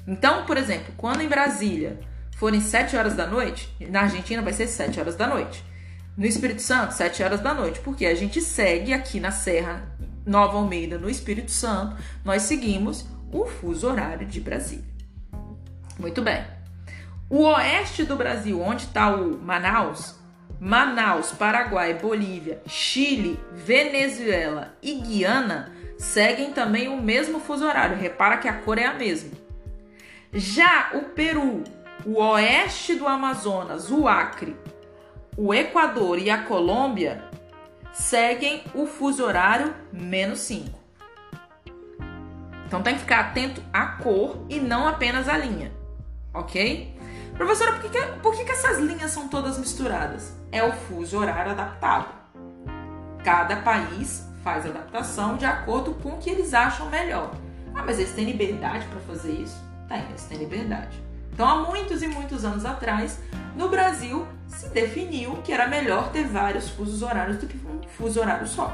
Então, 0.06 0.46
por 0.46 0.56
exemplo, 0.56 0.94
quando 0.96 1.20
em 1.20 1.28
Brasília 1.28 2.00
forem 2.36 2.62
7 2.62 2.96
horas 2.96 3.14
da 3.14 3.26
noite, 3.26 3.70
na 3.90 4.00
Argentina 4.00 4.40
vai 4.40 4.54
ser 4.54 4.66
7 4.66 4.98
horas 4.98 5.14
da 5.14 5.26
noite. 5.26 5.62
No 6.16 6.24
Espírito 6.24 6.62
Santo, 6.62 6.94
7 6.94 7.22
horas 7.24 7.40
da 7.40 7.52
noite, 7.52 7.80
porque 7.80 8.06
a 8.06 8.14
gente 8.14 8.40
segue 8.40 8.92
aqui 8.92 9.18
na 9.18 9.32
Serra 9.32 9.96
Nova 10.24 10.56
Almeida, 10.56 10.96
no 10.96 11.10
Espírito 11.10 11.50
Santo, 11.50 11.96
nós 12.24 12.42
seguimos 12.42 13.04
o 13.32 13.44
fuso 13.46 13.88
horário 13.88 14.24
de 14.24 14.40
Brasília. 14.40 14.84
Muito 15.98 16.22
bem. 16.22 16.44
O 17.28 17.42
oeste 17.42 18.04
do 18.04 18.14
Brasil, 18.14 18.60
onde 18.60 18.84
está 18.84 19.14
o 19.14 19.36
Manaus, 19.38 20.14
Manaus, 20.60 21.32
Paraguai, 21.32 21.94
Bolívia, 21.94 22.62
Chile, 22.64 23.38
Venezuela 23.52 24.76
e 24.80 24.94
Guiana 24.94 25.72
seguem 25.98 26.52
também 26.52 26.88
o 26.88 27.02
mesmo 27.02 27.40
fuso 27.40 27.66
horário. 27.66 27.96
Repara 27.96 28.38
que 28.38 28.46
a 28.46 28.52
cor 28.52 28.78
é 28.78 28.86
a 28.86 28.94
mesma. 28.94 29.32
Já 30.32 30.90
o 30.94 31.10
Peru, 31.10 31.64
o 32.06 32.20
oeste 32.20 32.94
do 32.94 33.06
Amazonas, 33.06 33.90
o 33.90 34.06
Acre, 34.06 34.56
o 35.36 35.52
Equador 35.52 36.18
e 36.18 36.30
a 36.30 36.44
Colômbia 36.44 37.24
seguem 37.92 38.62
o 38.74 38.86
fuso 38.86 39.24
horário 39.24 39.74
menos 39.92 40.40
5. 40.40 40.78
Então 42.66 42.82
tem 42.82 42.94
que 42.94 43.00
ficar 43.00 43.20
atento 43.20 43.62
à 43.72 43.86
cor 43.86 44.44
e 44.48 44.58
não 44.60 44.88
apenas 44.88 45.28
à 45.28 45.36
linha, 45.36 45.72
ok? 46.32 46.94
Professora, 47.36 47.72
por, 47.72 47.82
que, 47.82 47.88
que, 47.88 48.06
por 48.20 48.34
que, 48.34 48.44
que 48.44 48.52
essas 48.52 48.78
linhas 48.78 49.10
são 49.10 49.28
todas 49.28 49.58
misturadas? 49.58 50.32
É 50.52 50.62
o 50.62 50.72
fuso 50.72 51.18
horário 51.18 51.52
adaptado. 51.52 52.08
Cada 53.24 53.56
país 53.56 54.24
faz 54.42 54.66
adaptação 54.66 55.36
de 55.36 55.44
acordo 55.44 55.94
com 55.94 56.10
o 56.10 56.18
que 56.18 56.30
eles 56.30 56.54
acham 56.54 56.88
melhor. 56.90 57.32
Ah, 57.74 57.82
mas 57.84 57.98
eles 57.98 58.12
têm 58.12 58.24
liberdade 58.24 58.86
para 58.86 59.00
fazer 59.00 59.32
isso? 59.32 59.60
Tem, 59.88 60.02
eles 60.04 60.24
têm 60.24 60.38
liberdade. 60.38 61.02
Então, 61.34 61.48
há 61.48 61.56
muitos 61.68 62.00
e 62.00 62.06
muitos 62.06 62.44
anos 62.44 62.64
atrás, 62.64 63.18
no 63.56 63.68
Brasil 63.68 64.24
se 64.46 64.68
definiu 64.68 65.32
que 65.42 65.52
era 65.52 65.66
melhor 65.66 66.12
ter 66.12 66.24
vários 66.28 66.68
fusos 66.68 67.02
horários 67.02 67.38
do 67.38 67.48
que 67.48 67.56
um 67.66 67.82
fuso 67.88 68.20
horário 68.20 68.46
só. 68.46 68.72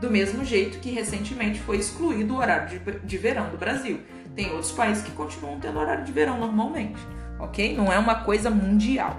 Do 0.00 0.10
mesmo 0.10 0.42
jeito 0.42 0.78
que 0.78 0.90
recentemente 0.90 1.60
foi 1.60 1.76
excluído 1.76 2.34
o 2.34 2.38
horário 2.38 2.68
de, 2.70 2.98
de 3.00 3.18
verão 3.18 3.50
do 3.50 3.58
Brasil. 3.58 4.00
Tem 4.34 4.50
outros 4.52 4.72
países 4.72 5.04
que 5.04 5.10
continuam 5.12 5.60
tendo 5.60 5.78
horário 5.78 6.02
de 6.02 6.12
verão 6.12 6.38
normalmente, 6.38 6.98
ok? 7.38 7.76
Não 7.76 7.92
é 7.92 7.98
uma 7.98 8.16
coisa 8.16 8.48
mundial. 8.48 9.14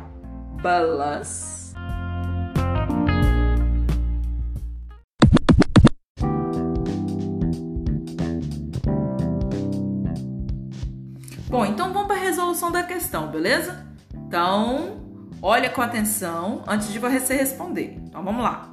Balas. 0.59 1.66
Beleza? 13.25 13.87
Então, 14.13 15.01
olha 15.41 15.71
com 15.71 15.81
atenção 15.81 16.63
antes 16.67 16.93
de 16.93 16.99
você 16.99 17.35
responder. 17.35 17.97
Então, 18.03 18.23
vamos 18.23 18.43
lá. 18.43 18.71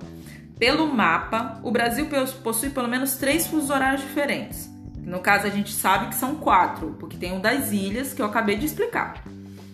Pelo 0.59 0.87
mapa, 0.87 1.59
o 1.63 1.71
Brasil 1.71 2.07
possui 2.43 2.69
pelo 2.69 2.89
menos 2.89 3.17
três 3.17 3.47
fusos 3.47 3.71
horários 3.71 4.03
diferentes. 4.03 4.71
No 4.99 5.21
caso, 5.21 5.47
a 5.47 5.51
gente 5.51 5.73
sabe 5.73 6.09
que 6.09 6.15
são 6.15 6.35
quatro, 6.35 6.97
porque 7.01 7.17
tem 7.17 7.35
o 7.35 7.41
das 7.41 7.73
ilhas 7.73 8.13
que 8.13 8.21
eu 8.21 8.27
acabei 8.27 8.57
de 8.57 8.67
explicar. 8.67 9.25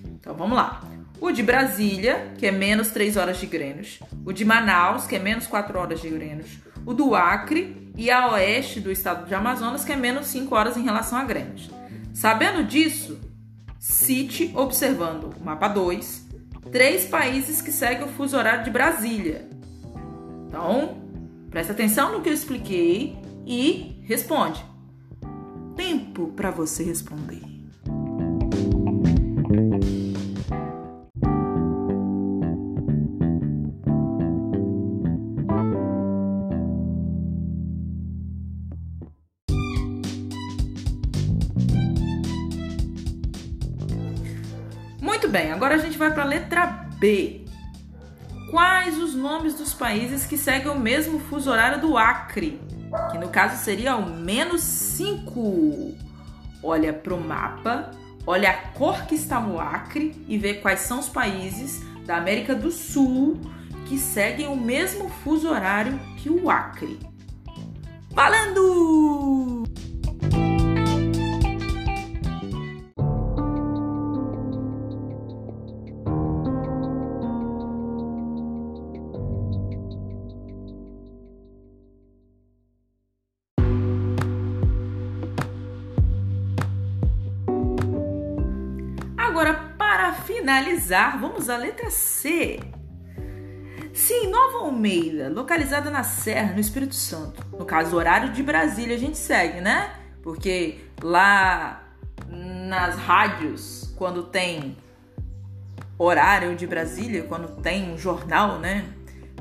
Então, 0.04 0.34
vamos 0.34 0.56
lá. 0.56 0.82
O 1.20 1.30
de 1.30 1.42
Brasília, 1.42 2.32
que 2.38 2.46
é 2.46 2.50
menos 2.50 2.88
3 2.90 3.16
horas 3.16 3.38
de 3.38 3.46
Greenwich. 3.46 4.02
O 4.24 4.32
de 4.32 4.44
Manaus, 4.44 5.06
que 5.06 5.16
é 5.16 5.18
menos 5.18 5.46
4 5.46 5.78
horas 5.78 6.00
de 6.00 6.08
Greenwich. 6.08 6.62
O 6.86 6.94
do 6.94 7.14
Acre 7.14 7.92
e 7.94 8.10
a 8.10 8.30
oeste 8.30 8.80
do 8.80 8.90
estado 8.90 9.26
de 9.26 9.34
Amazonas, 9.34 9.84
que 9.84 9.92
é 9.92 9.96
menos 9.96 10.28
5 10.28 10.54
horas 10.54 10.78
em 10.78 10.82
relação 10.82 11.18
a 11.18 11.24
Greenwich. 11.24 11.70
Sabendo 12.14 12.64
disso, 12.64 13.20
cite, 13.80 14.52
observando 14.54 15.34
o 15.40 15.44
mapa 15.44 15.66
2, 15.66 16.28
três 16.70 17.06
países 17.06 17.62
que 17.62 17.72
seguem 17.72 18.04
o 18.04 18.08
fuso 18.08 18.36
horário 18.36 18.62
de 18.62 18.70
Brasília. 18.70 19.48
Então, 20.46 20.98
presta 21.50 21.72
atenção 21.72 22.12
no 22.12 22.20
que 22.20 22.28
eu 22.28 22.34
expliquei 22.34 23.16
e 23.46 23.98
responde. 24.02 24.62
Tempo 25.74 26.28
para 26.36 26.50
você 26.50 26.84
responder. 26.84 27.40
Bem, 45.30 45.52
agora 45.52 45.76
a 45.76 45.78
gente 45.78 45.96
vai 45.96 46.12
para 46.12 46.24
a 46.24 46.26
letra 46.26 46.66
B. 46.98 47.44
Quais 48.50 48.98
os 48.98 49.14
nomes 49.14 49.54
dos 49.54 49.72
países 49.72 50.26
que 50.26 50.36
seguem 50.36 50.70
o 50.70 50.78
mesmo 50.78 51.20
fuso 51.20 51.50
horário 51.50 51.80
do 51.80 51.96
Acre? 51.96 52.60
Que 53.12 53.18
no 53.18 53.28
caso 53.28 53.62
seria 53.62 53.94
o 53.94 54.10
menos 54.10 54.60
5. 54.60 55.94
Olha 56.62 56.92
para 56.92 57.14
o 57.14 57.20
mapa, 57.20 57.92
olha 58.26 58.50
a 58.50 58.54
cor 58.72 59.06
que 59.06 59.14
está 59.14 59.40
no 59.40 59.60
Acre 59.60 60.20
e 60.26 60.36
vê 60.36 60.54
quais 60.54 60.80
são 60.80 60.98
os 60.98 61.08
países 61.08 61.80
da 62.04 62.16
América 62.16 62.54
do 62.54 62.72
Sul 62.72 63.40
que 63.86 63.98
seguem 63.98 64.48
o 64.48 64.56
mesmo 64.56 65.08
fuso 65.08 65.48
horário 65.48 65.98
que 66.16 66.28
o 66.28 66.50
Acre. 66.50 66.98
Valendo! 68.10 68.89
Finalizar, 90.50 91.20
vamos 91.20 91.48
à 91.48 91.56
letra 91.56 91.88
C. 91.90 92.58
Sim, 93.94 94.26
Nova 94.26 94.58
Almeida, 94.58 95.28
localizada 95.28 95.90
na 95.90 96.02
Serra, 96.02 96.54
no 96.54 96.58
Espírito 96.58 96.94
Santo. 96.96 97.46
No 97.56 97.64
caso, 97.64 97.94
horário 97.94 98.32
de 98.32 98.42
Brasília 98.42 98.96
a 98.96 98.98
gente 98.98 99.16
segue, 99.16 99.60
né? 99.60 99.92
Porque 100.24 100.80
lá 101.00 101.84
nas 102.28 102.96
rádios, 102.96 103.94
quando 103.96 104.24
tem 104.24 104.76
horário 105.96 106.56
de 106.56 106.66
Brasília, 106.66 107.22
quando 107.22 107.62
tem 107.62 107.92
um 107.92 107.96
jornal, 107.96 108.58
né? 108.58 108.84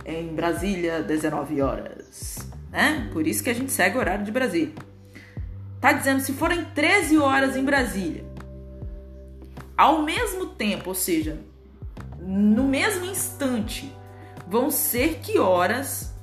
É 0.05 0.21
em 0.21 0.35
Brasília, 0.35 1.01
19 1.01 1.59
horas, 1.59 2.37
né? 2.69 3.09
Por 3.11 3.25
isso 3.25 3.43
que 3.43 3.49
a 3.49 3.55
gente 3.55 3.71
segue 3.71 3.97
o 3.97 3.99
horário 3.99 4.23
de 4.23 4.31
Brasília. 4.31 4.75
Tá 5.81 5.91
dizendo 5.91 6.19
se 6.19 6.33
forem 6.33 6.65
13 6.65 7.17
horas 7.17 7.55
em 7.55 7.63
Brasília, 7.63 8.23
ao 9.79 10.01
mesmo 10.01 10.47
tempo, 10.47 10.89
ou 10.89 10.93
seja, 10.93 11.39
no 12.19 12.65
mesmo 12.65 13.05
instante, 13.05 13.89
vão 14.45 14.69
ser 14.69 15.19
que 15.19 15.39
horas 15.39 16.13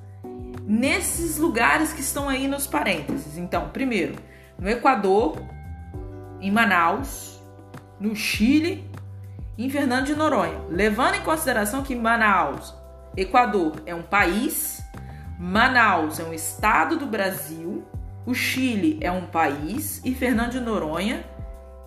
nesses 0.66 1.38
lugares 1.38 1.90
que 1.90 2.02
estão 2.02 2.28
aí 2.28 2.46
nos 2.46 2.66
parênteses. 2.66 3.38
Então, 3.38 3.70
primeiro, 3.70 4.16
no 4.58 4.68
Equador, 4.68 5.38
em 6.38 6.50
Manaus, 6.50 7.40
no 7.98 8.14
Chile, 8.14 8.86
em 9.56 9.70
Fernando 9.70 10.04
de 10.04 10.14
Noronha. 10.14 10.60
Levando 10.68 11.14
em 11.14 11.22
consideração 11.22 11.82
que 11.82 11.96
Manaus, 11.96 12.74
Equador, 13.16 13.82
é 13.86 13.94
um 13.94 14.02
país, 14.02 14.82
Manaus 15.38 16.20
é 16.20 16.24
um 16.24 16.34
estado 16.34 16.98
do 16.98 17.06
Brasil 17.06 17.86
O 18.26 18.34
Chile 18.34 18.98
é 19.00 19.10
um 19.10 19.26
país 19.26 20.02
e 20.04 20.14
Fernando 20.14 20.52
de 20.52 20.60
Noronha 20.60 21.24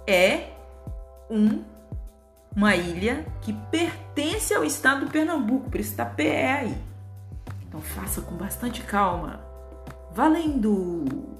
é 0.07 0.58
um, 1.29 1.63
uma 2.55 2.75
ilha 2.75 3.25
que 3.41 3.53
pertence 3.53 4.53
ao 4.53 4.63
estado 4.63 5.05
do 5.05 5.11
Pernambuco, 5.11 5.69
por 5.69 5.79
isso 5.79 5.91
está 5.91 6.05
PE 6.05 6.27
aí. 6.27 6.77
Então 7.67 7.81
faça 7.81 8.21
com 8.21 8.35
bastante 8.35 8.81
calma. 8.81 9.39
Valendo! 10.11 11.38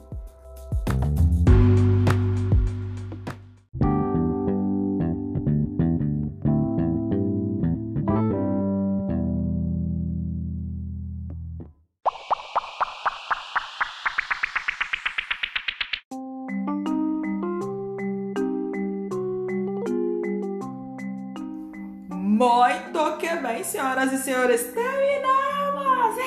Muito 22.39 23.17
que 23.17 23.35
bem, 23.35 23.65
senhoras 23.65 24.13
e 24.13 24.17
senhores. 24.17 24.71
Terminamos! 24.71 26.17
É! 26.17 26.21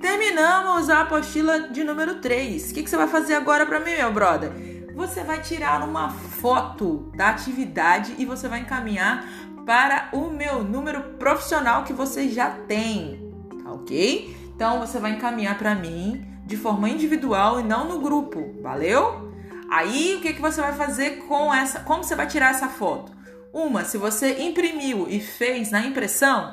Terminamos 0.00 0.90
a 0.90 1.02
apostila 1.02 1.68
de 1.68 1.84
número 1.84 2.16
3. 2.16 2.72
O 2.72 2.74
que, 2.74 2.82
que 2.82 2.90
você 2.90 2.96
vai 2.96 3.06
fazer 3.06 3.34
agora 3.34 3.64
para 3.64 3.78
mim, 3.78 3.92
meu 3.92 4.12
brother? 4.12 4.50
Você 4.96 5.22
vai 5.22 5.40
tirar 5.40 5.88
uma 5.88 6.10
foto 6.10 7.12
da 7.16 7.28
atividade 7.28 8.16
e 8.18 8.24
você 8.24 8.48
vai 8.48 8.58
encaminhar 8.58 9.24
para 9.64 10.08
o 10.12 10.30
meu 10.30 10.64
número 10.64 11.00
profissional 11.16 11.84
que 11.84 11.92
você 11.92 12.28
já 12.28 12.50
tem, 12.50 13.32
tá 13.62 13.70
ok? 13.70 14.36
Então 14.52 14.80
você 14.80 14.98
vai 14.98 15.12
encaminhar 15.12 15.56
para 15.56 15.76
mim 15.76 16.26
de 16.44 16.56
forma 16.56 16.88
individual 16.88 17.60
e 17.60 17.62
não 17.62 17.86
no 17.86 18.00
grupo, 18.00 18.60
valeu? 18.60 19.32
Aí 19.70 20.16
o 20.16 20.20
que, 20.20 20.32
que 20.32 20.42
você 20.42 20.60
vai 20.60 20.72
fazer 20.72 21.18
com 21.28 21.54
essa? 21.54 21.78
Como 21.78 22.02
você 22.02 22.16
vai 22.16 22.26
tirar 22.26 22.50
essa 22.50 22.66
foto? 22.66 23.13
Uma, 23.54 23.84
se 23.84 23.96
você 23.96 24.42
imprimiu 24.42 25.06
e 25.08 25.20
fez 25.20 25.70
na 25.70 25.86
impressão, 25.86 26.52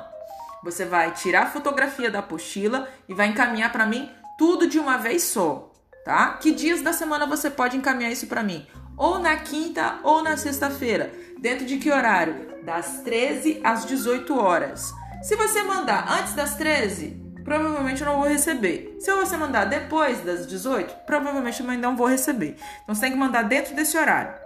você 0.62 0.84
vai 0.84 1.10
tirar 1.10 1.42
a 1.42 1.50
fotografia 1.50 2.08
da 2.08 2.20
apostila 2.20 2.88
e 3.08 3.12
vai 3.12 3.26
encaminhar 3.26 3.72
para 3.72 3.84
mim 3.84 4.08
tudo 4.38 4.68
de 4.68 4.78
uma 4.78 4.96
vez 4.96 5.24
só, 5.24 5.72
tá? 6.04 6.34
Que 6.34 6.52
dias 6.52 6.80
da 6.80 6.92
semana 6.92 7.26
você 7.26 7.50
pode 7.50 7.76
encaminhar 7.76 8.12
isso 8.12 8.28
para 8.28 8.44
mim? 8.44 8.64
Ou 8.96 9.18
na 9.18 9.34
quinta 9.34 9.98
ou 10.04 10.22
na 10.22 10.36
sexta-feira. 10.36 11.12
Dentro 11.40 11.66
de 11.66 11.78
que 11.78 11.90
horário? 11.90 12.62
Das 12.64 13.00
13 13.00 13.60
às 13.64 13.84
18 13.84 14.38
horas. 14.38 14.92
Se 15.24 15.34
você 15.34 15.60
mandar 15.64 16.08
antes 16.08 16.34
das 16.34 16.54
13, 16.54 17.20
provavelmente 17.42 18.00
eu 18.00 18.06
não 18.06 18.20
vou 18.20 18.28
receber. 18.28 18.96
Se 19.00 19.12
você 19.12 19.36
mandar 19.36 19.64
depois 19.64 20.20
das 20.20 20.46
18, 20.46 21.04
provavelmente 21.04 21.58
eu 21.58 21.66
também 21.66 21.80
não 21.80 21.96
vou 21.96 22.06
receber. 22.06 22.56
Então 22.84 22.94
você 22.94 23.00
tem 23.00 23.10
que 23.10 23.18
mandar 23.18 23.42
dentro 23.42 23.74
desse 23.74 23.98
horário. 23.98 24.41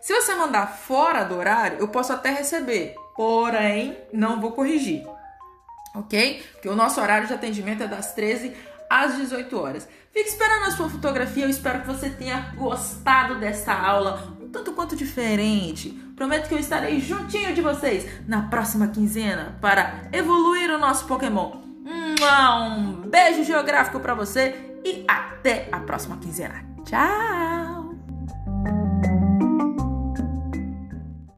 Se 0.00 0.14
você 0.14 0.34
mandar 0.34 0.66
fora 0.66 1.24
do 1.24 1.36
horário, 1.36 1.78
eu 1.78 1.88
posso 1.88 2.12
até 2.12 2.30
receber, 2.30 2.94
porém 3.16 3.96
não 4.12 4.40
vou 4.40 4.52
corrigir. 4.52 5.06
Ok? 5.94 6.44
Porque 6.52 6.68
o 6.68 6.76
nosso 6.76 7.00
horário 7.00 7.26
de 7.26 7.34
atendimento 7.34 7.82
é 7.82 7.86
das 7.88 8.12
13 8.12 8.52
às 8.90 9.16
18 9.16 9.58
horas. 9.58 9.88
Fique 10.12 10.28
esperando 10.28 10.64
a 10.64 10.70
sua 10.70 10.88
fotografia. 10.88 11.44
Eu 11.44 11.50
espero 11.50 11.80
que 11.80 11.86
você 11.86 12.10
tenha 12.10 12.52
gostado 12.56 13.36
dessa 13.36 13.72
aula, 13.72 14.34
um 14.40 14.48
tanto 14.48 14.72
quanto 14.72 14.96
diferente. 14.96 15.90
Prometo 16.14 16.48
que 16.48 16.54
eu 16.54 16.58
estarei 16.58 17.00
juntinho 17.00 17.54
de 17.54 17.60
vocês 17.60 18.06
na 18.26 18.42
próxima 18.42 18.88
quinzena 18.88 19.58
para 19.60 20.08
evoluir 20.12 20.70
o 20.70 20.78
nosso 20.78 21.06
Pokémon. 21.06 21.66
Um 21.86 23.08
beijo 23.08 23.44
geográfico 23.44 24.00
para 24.00 24.14
você 24.14 24.54
e 24.84 25.04
até 25.06 25.68
a 25.70 25.80
próxima 25.80 26.16
quinzena. 26.16 26.64
Tchau! 26.84 27.65